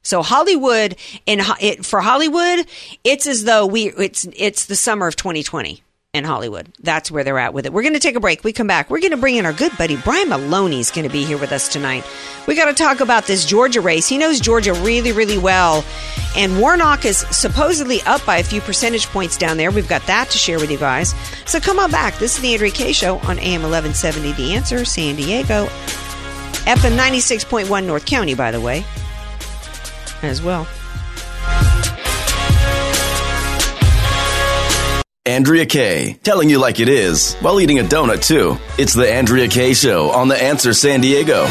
[0.03, 0.95] So Hollywood
[1.25, 2.65] in it, for Hollywood,
[3.03, 6.67] it's as though we it's it's the summer of 2020 in Hollywood.
[6.81, 7.71] That's where they're at with it.
[7.71, 8.43] We're going to take a break.
[8.43, 8.89] We come back.
[8.89, 11.37] We're going to bring in our good buddy Brian Maloney is going to be here
[11.37, 12.03] with us tonight.
[12.47, 14.07] We got to talk about this Georgia race.
[14.07, 15.85] He knows Georgia really really well,
[16.35, 19.71] and Warnock is supposedly up by a few percentage points down there.
[19.71, 21.15] We've got that to share with you guys.
[21.45, 22.17] So come on back.
[22.17, 25.67] This is the Andrea K Show on AM 1170 The Answer, San Diego,
[26.65, 28.83] FM 96.1 North County, by the way
[30.23, 30.67] as well.
[35.27, 38.57] Andrea Kay, telling you like it is while eating a donut too.
[38.79, 41.45] It's the Andrea Kay Show on the Answer San Diego.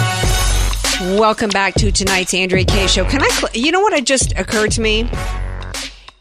[1.16, 3.04] Welcome back to tonight's Andrea K show.
[3.04, 5.08] Can I, cl- you know what had just occurred to me?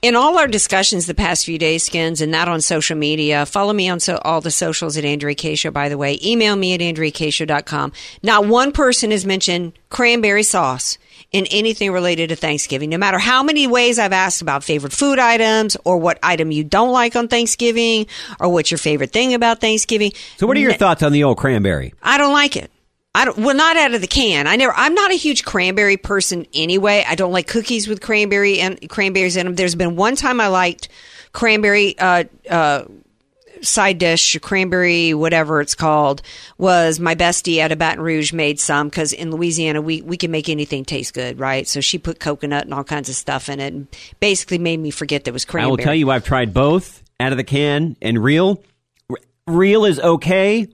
[0.03, 3.73] In all our discussions the past few days, Skins, and that on social media, follow
[3.73, 6.19] me on so, all the socials at Andrea K Show, by the way.
[6.23, 7.93] Email me at AndreaKShow.com.
[8.21, 10.99] Not one person has mentioned cranberry sauce
[11.31, 12.89] in anything related to Thanksgiving.
[12.89, 16.63] No matter how many ways I've asked about favorite food items or what item you
[16.63, 18.07] don't like on Thanksgiving
[18.39, 20.11] or what's your favorite thing about Thanksgiving.
[20.37, 21.93] So, what are your thoughts on the old cranberry?
[22.01, 22.71] I don't like it.
[23.15, 23.37] I don't.
[23.37, 24.47] Well, not out of the can.
[24.47, 24.73] I never.
[24.75, 27.03] I'm not a huge cranberry person anyway.
[27.07, 29.55] I don't like cookies with cranberry and cranberries in them.
[29.55, 30.89] There's been one time I liked
[31.31, 32.85] cranberry uh, uh,
[33.61, 36.21] side dish, cranberry whatever it's called.
[36.57, 40.31] Was my bestie out of Baton Rouge made some because in Louisiana we we can
[40.31, 41.67] make anything taste good, right?
[41.67, 43.87] So she put coconut and all kinds of stuff in it, and
[44.19, 45.67] basically made me forget there was cranberry.
[45.67, 48.63] I will tell you, I've tried both out of the can and real.
[49.47, 50.67] Real is okay,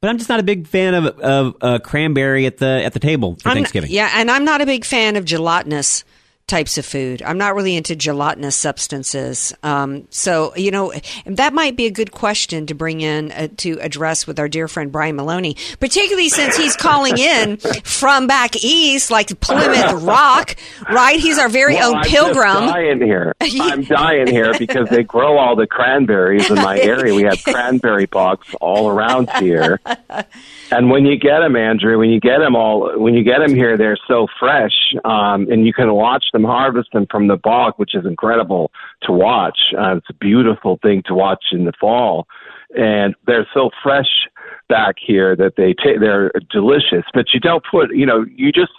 [0.00, 3.00] but I'm just not a big fan of of uh, cranberry at the at the
[3.00, 3.90] table for I'm not- Thanksgiving.
[3.90, 6.04] yeah, and I'm not a big fan of gelatinous
[6.50, 7.22] types of food.
[7.22, 9.54] I'm not really into gelatinous substances.
[9.62, 10.92] Um, so, you know,
[11.24, 14.66] that might be a good question to bring in uh, to address with our dear
[14.66, 20.56] friend Brian Maloney, particularly since he's calling in from back east, like Plymouth Rock,
[20.90, 21.18] right?
[21.20, 22.64] He's our very Well, own I'm pilgrim.
[22.64, 23.34] Just dying here.
[23.40, 27.14] I'm dying here because they grow all the cranberries in my area.
[27.14, 29.80] We have cranberry bogs all around here.
[30.72, 33.54] And when you get them, Andrew, when you get them all, when you get them
[33.56, 37.74] here, they're so fresh, um, and you can watch them harvest them from the bog,
[37.76, 38.70] which is incredible
[39.02, 39.58] to watch.
[39.76, 42.26] Uh, it's a beautiful thing to watch in the fall,
[42.76, 44.28] and they're so fresh
[44.68, 47.04] back here that they ta- they're delicious.
[47.12, 48.72] But you don't put, you know, you just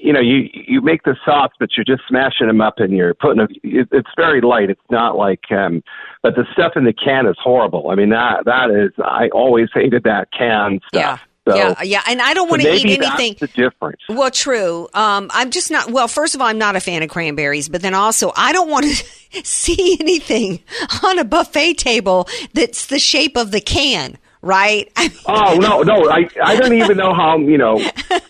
[0.00, 3.14] you know, you you make the sauce, but you're just smashing them up and you're
[3.14, 3.40] putting.
[3.40, 4.70] A, it, it's very light.
[4.70, 5.82] It's not like, um,
[6.22, 7.90] but the stuff in the can is horrible.
[7.90, 8.92] I mean, that that is.
[9.04, 11.20] I always hated that can stuff.
[11.48, 13.36] So, yeah, yeah, and I don't want to eat anything.
[13.40, 14.02] That's the difference.
[14.08, 14.88] Well, true.
[14.92, 15.90] Um, I'm just not.
[15.90, 18.68] Well, first of all, I'm not a fan of cranberries, but then also, I don't
[18.68, 20.60] want to see anything
[21.02, 24.18] on a buffet table that's the shape of the can.
[24.42, 24.90] Right?
[25.26, 26.08] Oh no, no!
[26.10, 27.78] I I don't even know how you know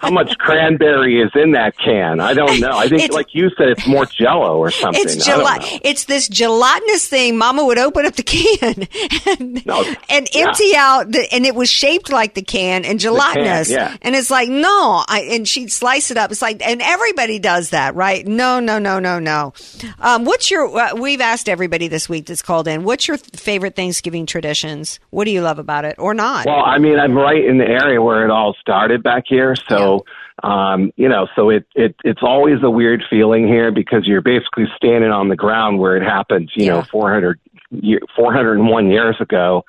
[0.01, 2.21] how much cranberry is in that can.
[2.21, 2.73] I don't know.
[2.77, 5.01] I think, It's- like you said, it's more Jello or something.
[5.03, 5.47] It's gel-
[5.83, 7.39] It's this gelatinous thing.
[7.39, 8.87] Mama would open up the can
[9.27, 9.63] and,
[10.11, 13.71] and empty out, the, and it was shaped like the can and gelatinous.
[13.71, 13.97] yeah.
[14.03, 16.31] And it's like no, I, and she'd slice it up.
[16.31, 18.27] It's like, and everybody does that, right?
[18.27, 19.53] No, no, no, no, no.
[20.01, 20.77] Um, what's your?
[20.77, 22.85] Uh, we've asked everybody this week that's called in.
[22.85, 25.01] What's your favorite Thanksgiving traditions?
[25.11, 26.47] What do you love about it, or not?
[26.47, 30.05] Well, I mean, I'm right in the area where it all started back here, so
[30.43, 34.65] um, you know, so it it it's always a weird feeling here because you're basically
[34.77, 37.39] standing on the ground where it happened, you know, 400
[37.71, 39.65] year, 401 years ago,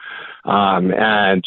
[0.45, 1.45] um, and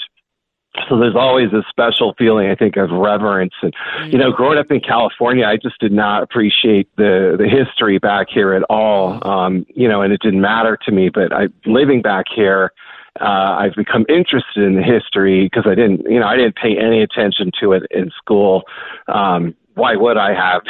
[0.88, 3.54] so there's always a special feeling, I think, of reverence.
[3.62, 3.72] And
[4.12, 8.26] you know, growing up in California, I just did not appreciate the the history back
[8.28, 9.26] here at all.
[9.26, 11.10] Um, you know, and it didn't matter to me.
[11.10, 12.72] But I living back here,
[13.20, 16.76] uh, I've become interested in the history because I didn't, you know, I didn't pay
[16.78, 18.62] any attention to it in school.
[19.08, 20.62] Um, why would I have?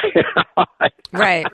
[1.12, 1.46] right.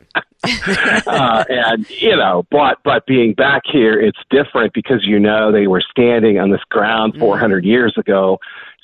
[1.07, 5.67] uh, and you know, but but being back here, it's different because you know they
[5.67, 8.39] were standing on this ground 400 years ago.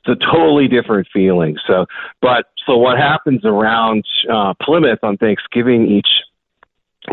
[0.05, 1.57] It's a totally different feeling.
[1.67, 1.87] So,
[2.21, 6.09] but so what happens around uh, Plymouth on Thanksgiving each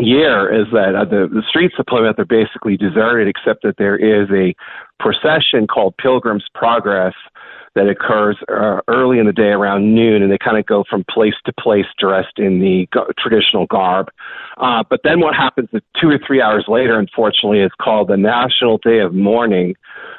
[0.00, 3.96] year is that uh, the the streets of Plymouth are basically deserted, except that there
[3.96, 4.54] is a
[5.00, 7.14] procession called Pilgrim's Progress
[7.74, 11.04] that occurs uh, early in the day around noon, and they kind of go from
[11.10, 14.10] place to place dressed in the go- traditional garb.
[14.58, 18.16] Uh, but then what happens is two or three hours later, unfortunately, is called the
[18.16, 19.74] National Day of Mourning,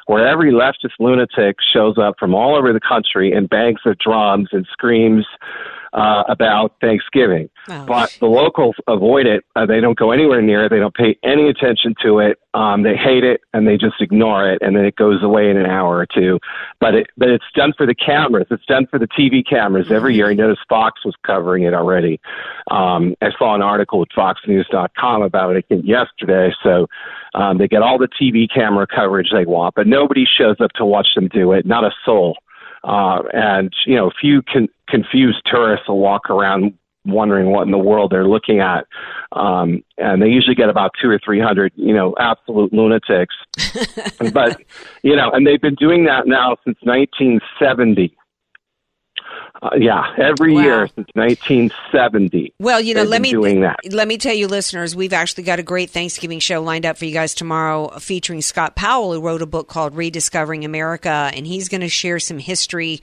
[0.06, 4.50] where every leftist lunatic shows up from all over the country and bangs their drums
[4.52, 5.24] and screams
[5.92, 7.48] uh, about Thanksgiving.
[7.86, 9.44] But the locals avoid it.
[9.56, 10.70] Uh, they don't go anywhere near it.
[10.70, 12.38] They don't pay any attention to it.
[12.54, 15.56] Um, they hate it and they just ignore it, and then it goes away in
[15.56, 16.38] an hour or two.
[16.80, 18.46] But it, but it's done for the cameras.
[18.50, 20.30] It's done for the TV cameras every year.
[20.30, 22.20] I noticed Fox was covering it already.
[22.70, 26.52] Um, I saw an article with FoxNews.com about it yesterday.
[26.62, 26.86] So
[27.34, 30.84] um, they get all the TV camera coverage they want, but nobody shows up to
[30.84, 31.66] watch them do it.
[31.66, 32.36] Not a soul.
[32.86, 36.72] Uh, and you know, a few con- confused tourists will walk around
[37.04, 38.86] wondering what in the world they're looking at.
[39.32, 43.34] Um, and they usually get about two or three hundred, you know, absolute lunatics.
[44.32, 44.60] but
[45.02, 48.16] you know, and they've been doing that now since 1970.
[49.62, 52.52] Uh, yeah, every year since 1970.
[52.58, 53.76] Well, you know, let me doing that.
[53.90, 57.06] let me tell you, listeners, we've actually got a great Thanksgiving show lined up for
[57.06, 61.68] you guys tomorrow, featuring Scott Powell, who wrote a book called "Rediscovering America," and he's
[61.68, 63.00] going to share some history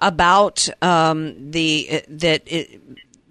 [0.00, 2.42] about um, the uh, that.
[2.46, 2.80] It,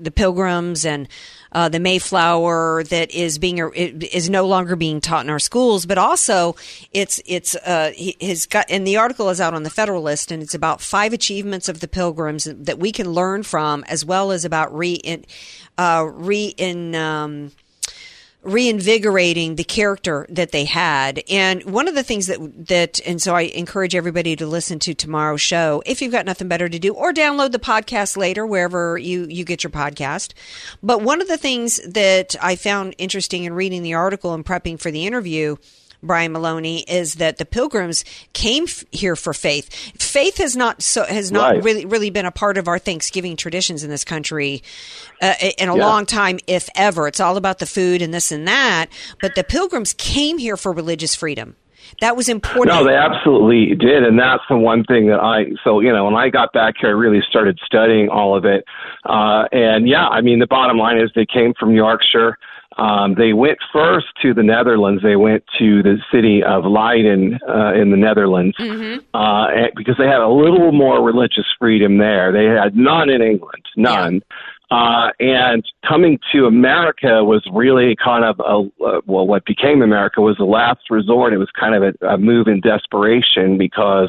[0.04, 1.08] the pilgrims and
[1.52, 5.98] uh, the Mayflower that is being is no longer being taught in our schools, but
[5.98, 6.56] also
[6.94, 10.54] it's it's uh, his got and the article is out on the Federalist and it's
[10.54, 14.76] about five achievements of the pilgrims that we can learn from, as well as about
[14.76, 15.26] re in,
[15.78, 16.96] uh, re in.
[16.96, 17.52] Um,
[18.44, 21.24] reinvigorating the character that they had.
[21.30, 24.94] And one of the things that that and so I encourage everybody to listen to
[24.94, 28.98] tomorrow's show if you've got nothing better to do or download the podcast later wherever
[28.98, 30.34] you you get your podcast.
[30.82, 34.80] But one of the things that I found interesting in reading the article and prepping
[34.80, 35.58] for the interview
[36.04, 39.74] Brian Maloney is that the pilgrims came f- here for faith.
[40.02, 41.64] Faith has not so has not Right.
[41.64, 44.64] really really been a part of our Thanksgiving traditions in this country
[45.22, 45.86] uh, in a Yeah.
[45.86, 47.08] long time, if ever.
[47.08, 48.88] It's all about the food and this and that.
[49.22, 51.56] But the pilgrims came here for religious freedom.
[52.00, 52.76] That was important.
[52.76, 55.52] No, they absolutely did, and that's the one thing that I.
[55.64, 58.64] So you know, when I got back here, I really started studying all of it.
[59.06, 62.38] Uh, and yeah, I mean, the bottom line is they came from Yorkshire.
[62.78, 65.04] Um, they went first to the Netherlands.
[65.04, 68.56] They went to the city of Leiden uh, in the Netherlands
[69.14, 72.32] uh, and- because they had a little more religious freedom there.
[72.32, 74.22] They had none in England, none.
[74.72, 80.22] Uh, and coming to America was really kind of a, uh, well, what became America
[80.22, 81.34] was a last resort.
[81.34, 84.08] It was kind of a, a move in desperation because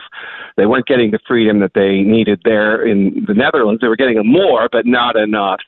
[0.57, 3.81] they weren't getting the freedom that they needed there in the Netherlands.
[3.81, 5.59] They were getting more, but not enough.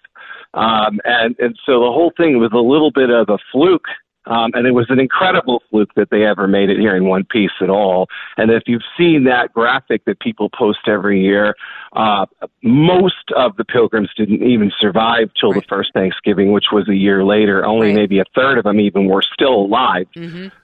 [0.55, 3.89] Um, and, and so the whole thing was a little bit of a fluke.
[4.27, 7.25] Um, and it was an incredible fluke that they ever made it here in one
[7.25, 8.09] piece at all.
[8.37, 11.55] And if you've seen that graphic that people post every year,
[11.93, 12.27] uh,
[12.63, 17.25] most of the pilgrims didn't even survive till the first Thanksgiving, which was a year
[17.25, 17.65] later.
[17.65, 20.07] Only maybe a third of them even were still alive.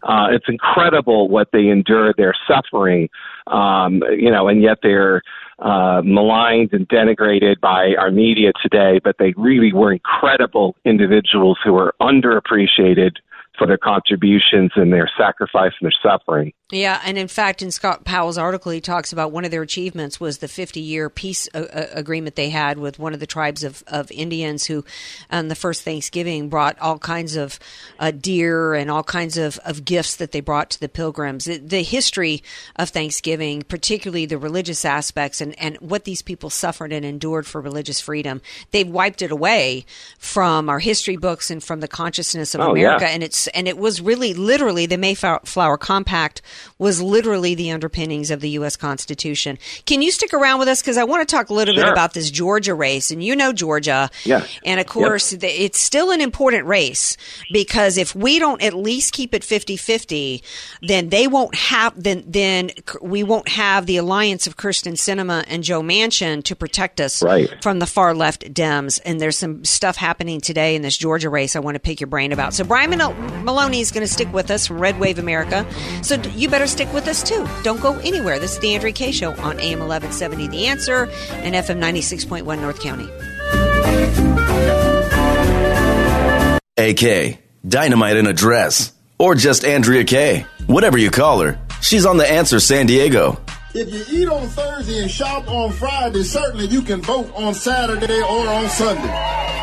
[0.03, 3.09] Uh, it's incredible what they endured, their suffering,
[3.46, 5.23] um, you know, and yet they're
[5.59, 8.99] uh, maligned and denigrated by our media today.
[9.03, 13.16] But they really were incredible individuals who were underappreciated
[13.61, 16.51] for their contributions and their sacrifice and their suffering.
[16.73, 20.19] Yeah, and in fact, in Scott Powell's article, he talks about one of their achievements
[20.21, 23.83] was the 50-year peace uh, uh, agreement they had with one of the tribes of,
[23.88, 24.85] of Indians who,
[25.31, 27.58] on the first Thanksgiving, brought all kinds of
[27.98, 31.44] uh, deer and all kinds of, of gifts that they brought to the pilgrims.
[31.44, 32.42] The, the history
[32.77, 37.61] of Thanksgiving, particularly the religious aspects and, and what these people suffered and endured for
[37.61, 38.40] religious freedom,
[38.71, 39.85] they've wiped it away
[40.19, 43.04] from our history books and from the consciousness of Oh, America.
[43.06, 43.11] yeah.
[43.11, 46.42] And it's and it was really literally the Mayflower Compact
[46.79, 48.77] was literally the underpinnings of the U.S.
[48.77, 49.59] Constitution.
[49.87, 52.15] Can you stick around with us because I want to talk a little bit about
[52.15, 54.48] this Georgia race, and you know Georgia, Yes.
[54.65, 57.17] and of course th- it's still an important race
[57.53, 60.42] because if we don't at least keep it 50-50,
[60.83, 62.71] then they won't have then then
[63.03, 67.51] we won't have the alliance of Kyrsten Sinema and Joe Manchin to protect us Right.
[67.63, 69.01] from the far left Dems.
[69.05, 72.09] And there's some stuff happening today in this Georgia race I want to pick your
[72.09, 72.55] brain about.
[72.55, 72.90] So Brian
[73.43, 75.67] Maloney is going to stick with us from Red Wave America.
[76.03, 77.47] So you better stick with us too.
[77.63, 78.38] Don't go anywhere.
[78.38, 82.81] This is the Andrea Kaye Show on AM 1170 The Answer and FM 96.1 North
[82.81, 83.09] County.
[86.77, 90.47] AK, Dynamite in a Dress, or just Andrea Kaye.
[90.67, 93.38] Whatever you call her, she's on The Answer San Diego.
[93.75, 98.21] If you eat on Thursday and shop on Friday, certainly you can vote on Saturday
[98.23, 99.60] or on Sunday.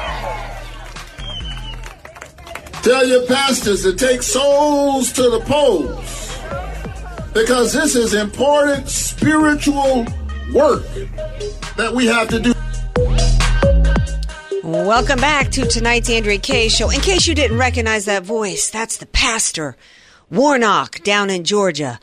[2.87, 6.37] Tell your pastors to take souls to the polls
[7.33, 10.05] because this is important spiritual
[10.53, 10.85] work
[11.75, 12.53] that we have to do.
[14.63, 16.89] Welcome back to tonight's Andrea Kaye Show.
[16.89, 19.75] In case you didn't recognize that voice, that's the pastor,
[20.31, 21.99] Warnock, down in Georgia,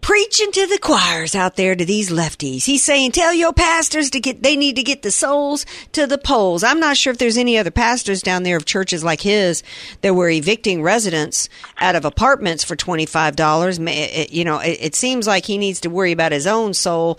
[0.00, 2.64] preaching to the choirs out there to these lefties.
[2.64, 6.18] He's saying, tell your pastors to get, they need to get the souls to the
[6.18, 6.62] polls.
[6.64, 9.62] I'm not sure if there's any other pastors down there of churches like his
[10.02, 11.48] that were evicting residents
[11.78, 13.78] out of apartments for $25.
[13.88, 17.18] It- You know, it, it seems like he needs to worry about his own soul.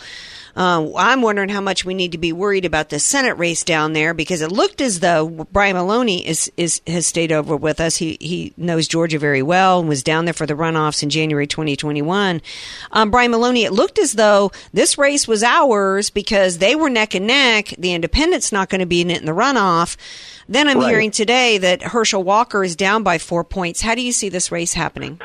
[0.56, 3.93] Uh, I'm wondering how much we need to be worried about the Senate race down
[3.93, 7.95] there because it looked as though Brian Maloney is, is has stayed over with us.
[7.97, 11.47] He he knows Georgia very well and was down there for the runoffs in January
[11.47, 12.41] 2021.
[12.91, 17.16] Um, Brian Maloney, it looked as though this race was ours because they were neck
[17.16, 17.74] and neck.
[17.78, 19.95] The independent's not going to be in it in the runoff.
[20.49, 20.89] Then I'm Right.
[20.89, 23.82] hearing today that Herschel Walker is down by four points.
[23.82, 25.20] How do you see this race happening?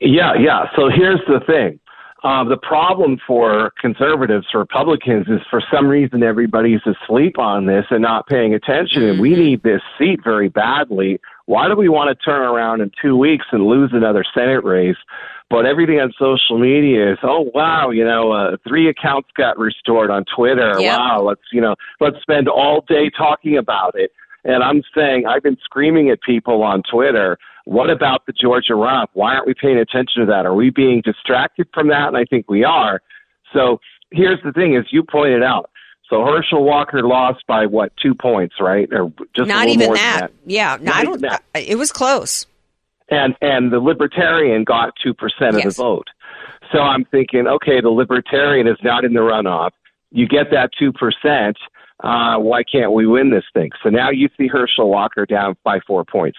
[0.00, 0.64] Yeah, yeah.
[0.76, 1.80] So here's the thing.
[2.24, 7.84] Uh, the problem for conservatives, for Republicans, is for some reason everybody's asleep on this
[7.90, 9.04] and not paying attention.
[9.04, 11.20] And we need this seat very badly.
[11.46, 14.96] Why do we want to turn around in two weeks and lose another Senate race?
[15.48, 20.10] But everything on social media is, oh wow, you know, uh, three accounts got restored
[20.10, 20.74] on Twitter.
[20.78, 20.98] Yep.
[20.98, 24.10] Wow, let's you know, let's spend all day talking about it.
[24.44, 27.38] And I'm saying, I've been screaming at people on Twitter,
[27.68, 29.10] what about the Georgia rump?
[29.12, 30.46] Why aren't we paying attention to that?
[30.46, 32.08] Are we being distracted from that?
[32.08, 33.02] And I think we are.
[33.52, 33.78] So
[34.10, 35.68] here's the thing, as you pointed out.
[36.08, 38.88] So Herschel Walker lost by what, two points, right?
[38.90, 40.28] Or just not even than that.
[40.46, 41.20] Yeah, no, I don't.
[41.20, 41.42] that.
[41.54, 42.46] It was close.
[43.10, 45.76] and and the libertarian got two percent of Yes.
[45.76, 46.08] the vote.
[46.72, 49.72] So I'm thinking, okay, the libertarian is not in the runoff.
[50.10, 51.58] You get that two percent.
[52.00, 53.70] Uh, why can't we win this thing?
[53.82, 56.38] So now you see Herschel Walker down by four points.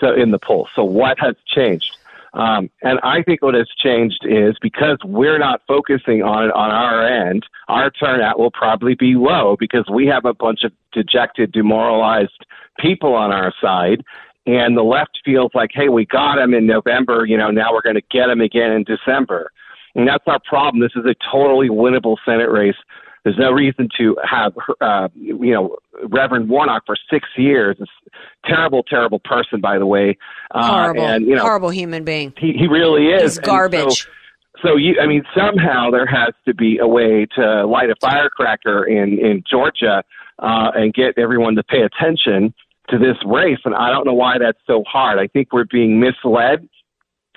[0.00, 0.68] So in the poll.
[0.74, 1.96] So what has changed?
[2.34, 6.70] Um, and I think what has changed is because we're not focusing on it on
[6.70, 11.52] our end, our turnout will probably be low because we have a bunch of dejected,
[11.52, 12.44] demoralized
[12.78, 14.04] people on our side.
[14.46, 17.82] And the left feels like, hey, we got him in November, you know, now we're
[17.82, 19.50] going to get him again in December.
[19.94, 20.80] And that's our problem.
[20.80, 22.76] This is a totally winnable Senate race.
[23.24, 27.76] There's no reason to have, uh, you know, Reverend Warnock for six years.
[27.78, 27.88] This
[28.44, 30.16] terrible, terrible person, by the way.
[30.50, 32.32] Uh, Horrible, and, you know, horrible human being.
[32.38, 33.36] he, he really is.
[33.36, 34.04] He's garbage.
[34.04, 34.08] So,
[34.62, 38.84] so you, I mean, somehow there has to be a way to light a firecracker
[38.84, 40.02] in in Georgia
[40.38, 42.54] uh, and get everyone to pay attention
[42.90, 43.58] to this race.
[43.64, 45.18] And I don't know why that's so hard.
[45.18, 46.68] I think we're being misled,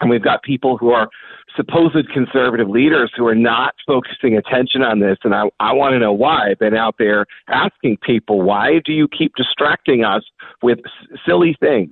[0.02, 1.10] and we've got people who are
[1.56, 5.18] supposed conservative leaders who are not focusing attention on this.
[5.24, 6.52] And I, I want to know why.
[6.52, 10.24] I've been out there asking people, why do you keep distracting us
[10.62, 11.92] with s- silly things?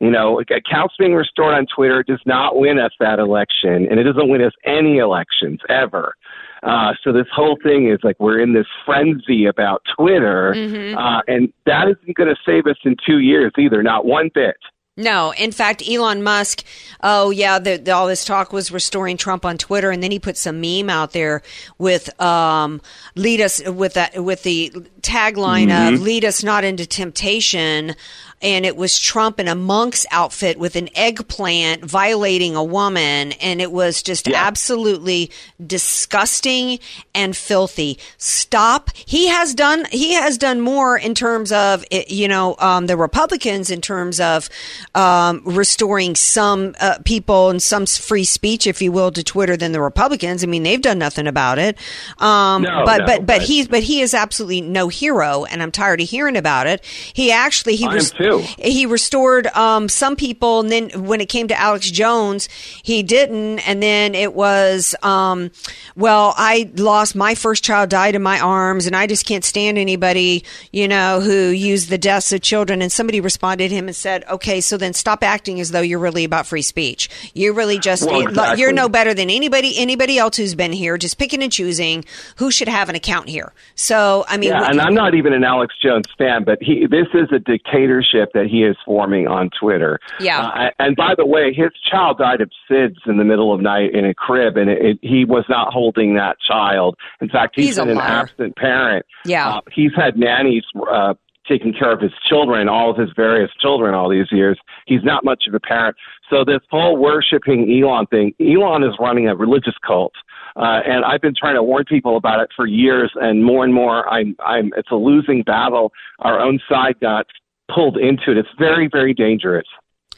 [0.00, 4.04] You know, accounts being restored on Twitter does not win us that election, and it
[4.04, 6.14] doesn't win us any elections ever.
[6.62, 10.96] Uh, so this whole thing is like we're in this frenzy about Twitter, Mhm.
[10.96, 14.56] uh, and that isn't going to save us in two years either, not one bit.
[14.98, 16.64] No, in fact, Elon Musk.
[17.00, 20.18] Oh yeah, the, the, all this talk was restoring Trump on Twitter, and then he
[20.18, 21.42] put some meme out there
[21.78, 22.80] with um,
[23.14, 24.72] lead us with that with the
[25.02, 25.94] tagline Mhm.
[25.94, 27.94] of "Lead us not into temptation."
[28.40, 33.32] And it was Trump in a monk's outfit with an eggplant violating a woman.
[33.32, 35.32] And it was just absolutely
[35.66, 36.78] disgusting
[37.14, 37.98] and filthy.
[38.16, 38.90] Stop.
[38.94, 42.96] He has done, he has done more in terms of, eh, you know, um, the
[42.96, 44.48] Republicans in terms of,
[44.94, 49.72] um, restoring some, uh, people and some free speech, if you will, to Twitter than
[49.72, 50.44] the Republicans.
[50.44, 51.76] I mean, they've done nothing about it.
[52.18, 55.44] Um, No, but, no, but, but but- he's, but he is absolutely no hero.
[55.44, 56.84] And I'm tired of hearing about it.
[56.84, 57.86] He actually, he
[58.16, 58.44] too.
[58.58, 62.48] he restored um, some people, and then when it came to Alex Jones,
[62.82, 63.60] he didn't.
[63.60, 65.50] And then it was, um,
[65.96, 69.78] well, I lost my first child, died in my arms, and I just can't stand
[69.78, 72.82] anybody, you know, who used the deaths of children.
[72.82, 75.98] And somebody responded to him and said, "Okay, so then stop acting as though you're
[75.98, 77.08] really about free speech.
[77.34, 81.18] You're really just Well, you're no better than anybody anybody else who's been here, just
[81.18, 82.04] picking and choosing
[82.36, 85.44] who should have an account here." So, I mean, yeah, and I'm not even an
[85.44, 89.98] Alex Jones fan, but he this is a dictatorship that he is forming on Twitter.
[90.20, 90.46] Yeah.
[90.46, 93.94] Uh, and by the way, his child died of SIDS in the middle of night
[93.94, 96.96] in a crib, and it, it, he was not holding that child.
[97.20, 99.04] In fact, he's, He's been an absent parent.
[99.24, 99.48] Yeah.
[99.48, 100.64] Uh, he's had nannies.
[100.90, 101.14] Uh,
[101.48, 104.58] Taking care of his children, all of his various children, all these years.
[104.84, 105.96] He's not much of a parent.
[106.28, 110.12] So this whole worshiping Elon thing, Elon is running a religious cult.
[110.56, 113.72] Uh, and I've been trying to warn people about it for years, and more and
[113.72, 115.92] more, I'm, I'm, it's a losing battle.
[116.20, 117.26] Our own side got
[117.72, 118.38] pulled into it.
[118.38, 119.66] It's very, very dangerous.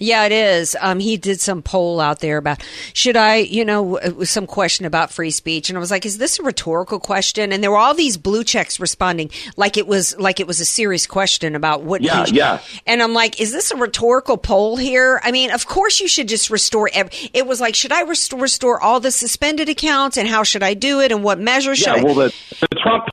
[0.01, 0.75] Yeah, it is.
[0.81, 2.63] Um, he did some poll out there about
[2.95, 6.07] should I, you know, it was some question about free speech, and I was like,
[6.07, 7.53] is this a rhetorical question?
[7.53, 10.65] And there were all these blue checks responding like it was like it was a
[10.65, 12.01] serious question about what.
[12.01, 12.61] Yeah, yeah.
[12.87, 15.21] And I'm like, is this a rhetorical poll here?
[15.23, 16.89] I mean, of course you should just restore.
[16.95, 20.63] Ev- it was like, should I restore, restore all the suspended accounts, and how should
[20.63, 22.05] I do it, and what measures should Yeah, I?
[22.05, 23.05] well, the, the Trump.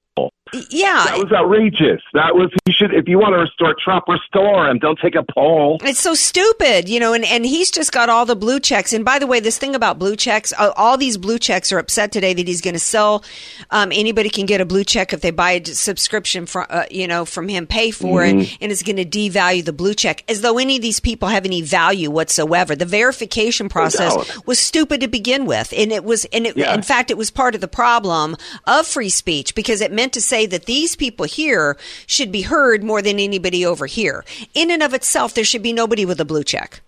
[0.70, 1.04] Yeah.
[1.06, 2.02] That was outrageous.
[2.14, 4.80] That was, you should, if you want to restore Trump, restore him.
[4.80, 5.80] Don't take a poll.
[5.84, 8.94] It's so stupid, you know, and, and he's just got all the blue checks.
[8.94, 11.80] And by the way, this thing about blue checks, uh, all these blue checks are
[11.80, 13.24] upset today that he's going to sell.
[13.72, 17.08] Um, anybody can get a blue check if they buy a subscription from, uh, you
[17.08, 18.44] know, from him, pay for Mhm.
[18.44, 21.28] it, and it's going to devalue the blue check as though any of these people
[21.30, 22.76] have any value whatsoever.
[22.76, 25.74] The verification process was stupid to begin with.
[25.76, 26.74] And it was, and it, Yeah.
[26.74, 28.36] in fact, it was part of the problem
[28.66, 32.84] of free speech because it meant to say that these people here should be heard
[32.84, 34.24] more than anybody over here.
[34.54, 36.82] In and of itself, there should be nobody with a blue check.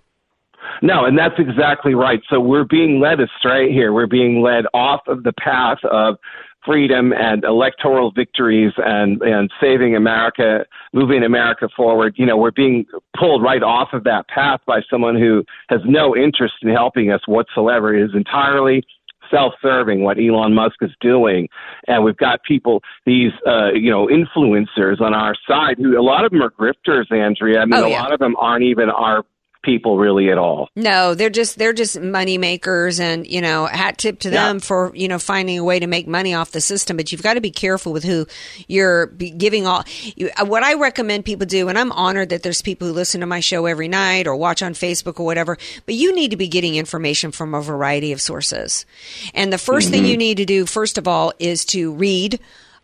[0.82, 2.22] No, and that's exactly right.
[2.30, 3.92] So we're being led astray here.
[3.92, 6.18] We're being led off of the path of
[6.66, 12.14] freedom and electoral victories and, and saving America, moving America forward.
[12.18, 12.86] You know, we're being
[13.18, 17.22] pulled right off of that path by someone who has no interest in helping us
[17.28, 17.96] whatsoever.
[17.96, 18.86] It is entirely
[19.32, 21.48] self-serving what Elon Musk is doing,
[21.88, 26.26] and we've got people, these uh, you know influencers on our side who a lot
[26.26, 27.60] of them are grifters, Andrea.
[27.62, 29.24] I mean, Oh, a lot of them aren't even our
[29.64, 30.70] people really at all.
[30.76, 34.48] No, they're just they're just money makers, and you know, hat tip to Yeah.
[34.48, 36.98] them for you know finding a way to make money off the system.
[36.98, 38.26] But you've got to be careful with who
[38.68, 39.84] you're giving all.
[40.16, 43.22] You, uh, what I recommend people do, and I'm honored that there's people who listen
[43.22, 45.58] to my show every night or watch on Facebook or whatever.
[45.86, 48.86] But you need to be getting information from a variety of sources.
[49.34, 50.08] And the 1st thing Mhm.
[50.10, 52.40] you need to do, first of all, is to read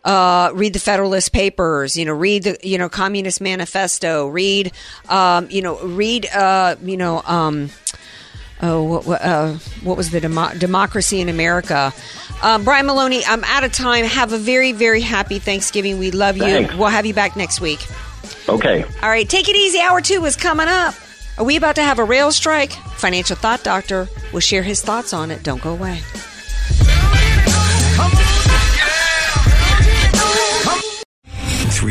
[0.05, 4.71] uh, read the Federalist Papers, you know, read the, you know, Communist Manifesto, read,
[5.09, 7.69] um, you know, read, uh, you know, um,
[8.61, 9.53] oh, what, what, uh,
[9.83, 11.91] what was the demo- Democracy in America?
[12.43, 14.05] Um, Brian Maloney, I'm out of time.
[14.05, 15.97] Have a very, very happy Thanksgiving.
[15.97, 16.43] We love you.
[16.43, 16.75] Thanks.
[16.75, 17.85] We'll have you back next week.
[18.47, 18.83] Okay.
[19.01, 19.79] All right, take it easy.
[19.79, 20.93] Hour two is coming up.
[21.37, 22.71] Are we about to have a rail strike?
[22.71, 25.43] Financial Thought Doctor will share his thoughts on it.
[25.43, 25.99] Don't go away.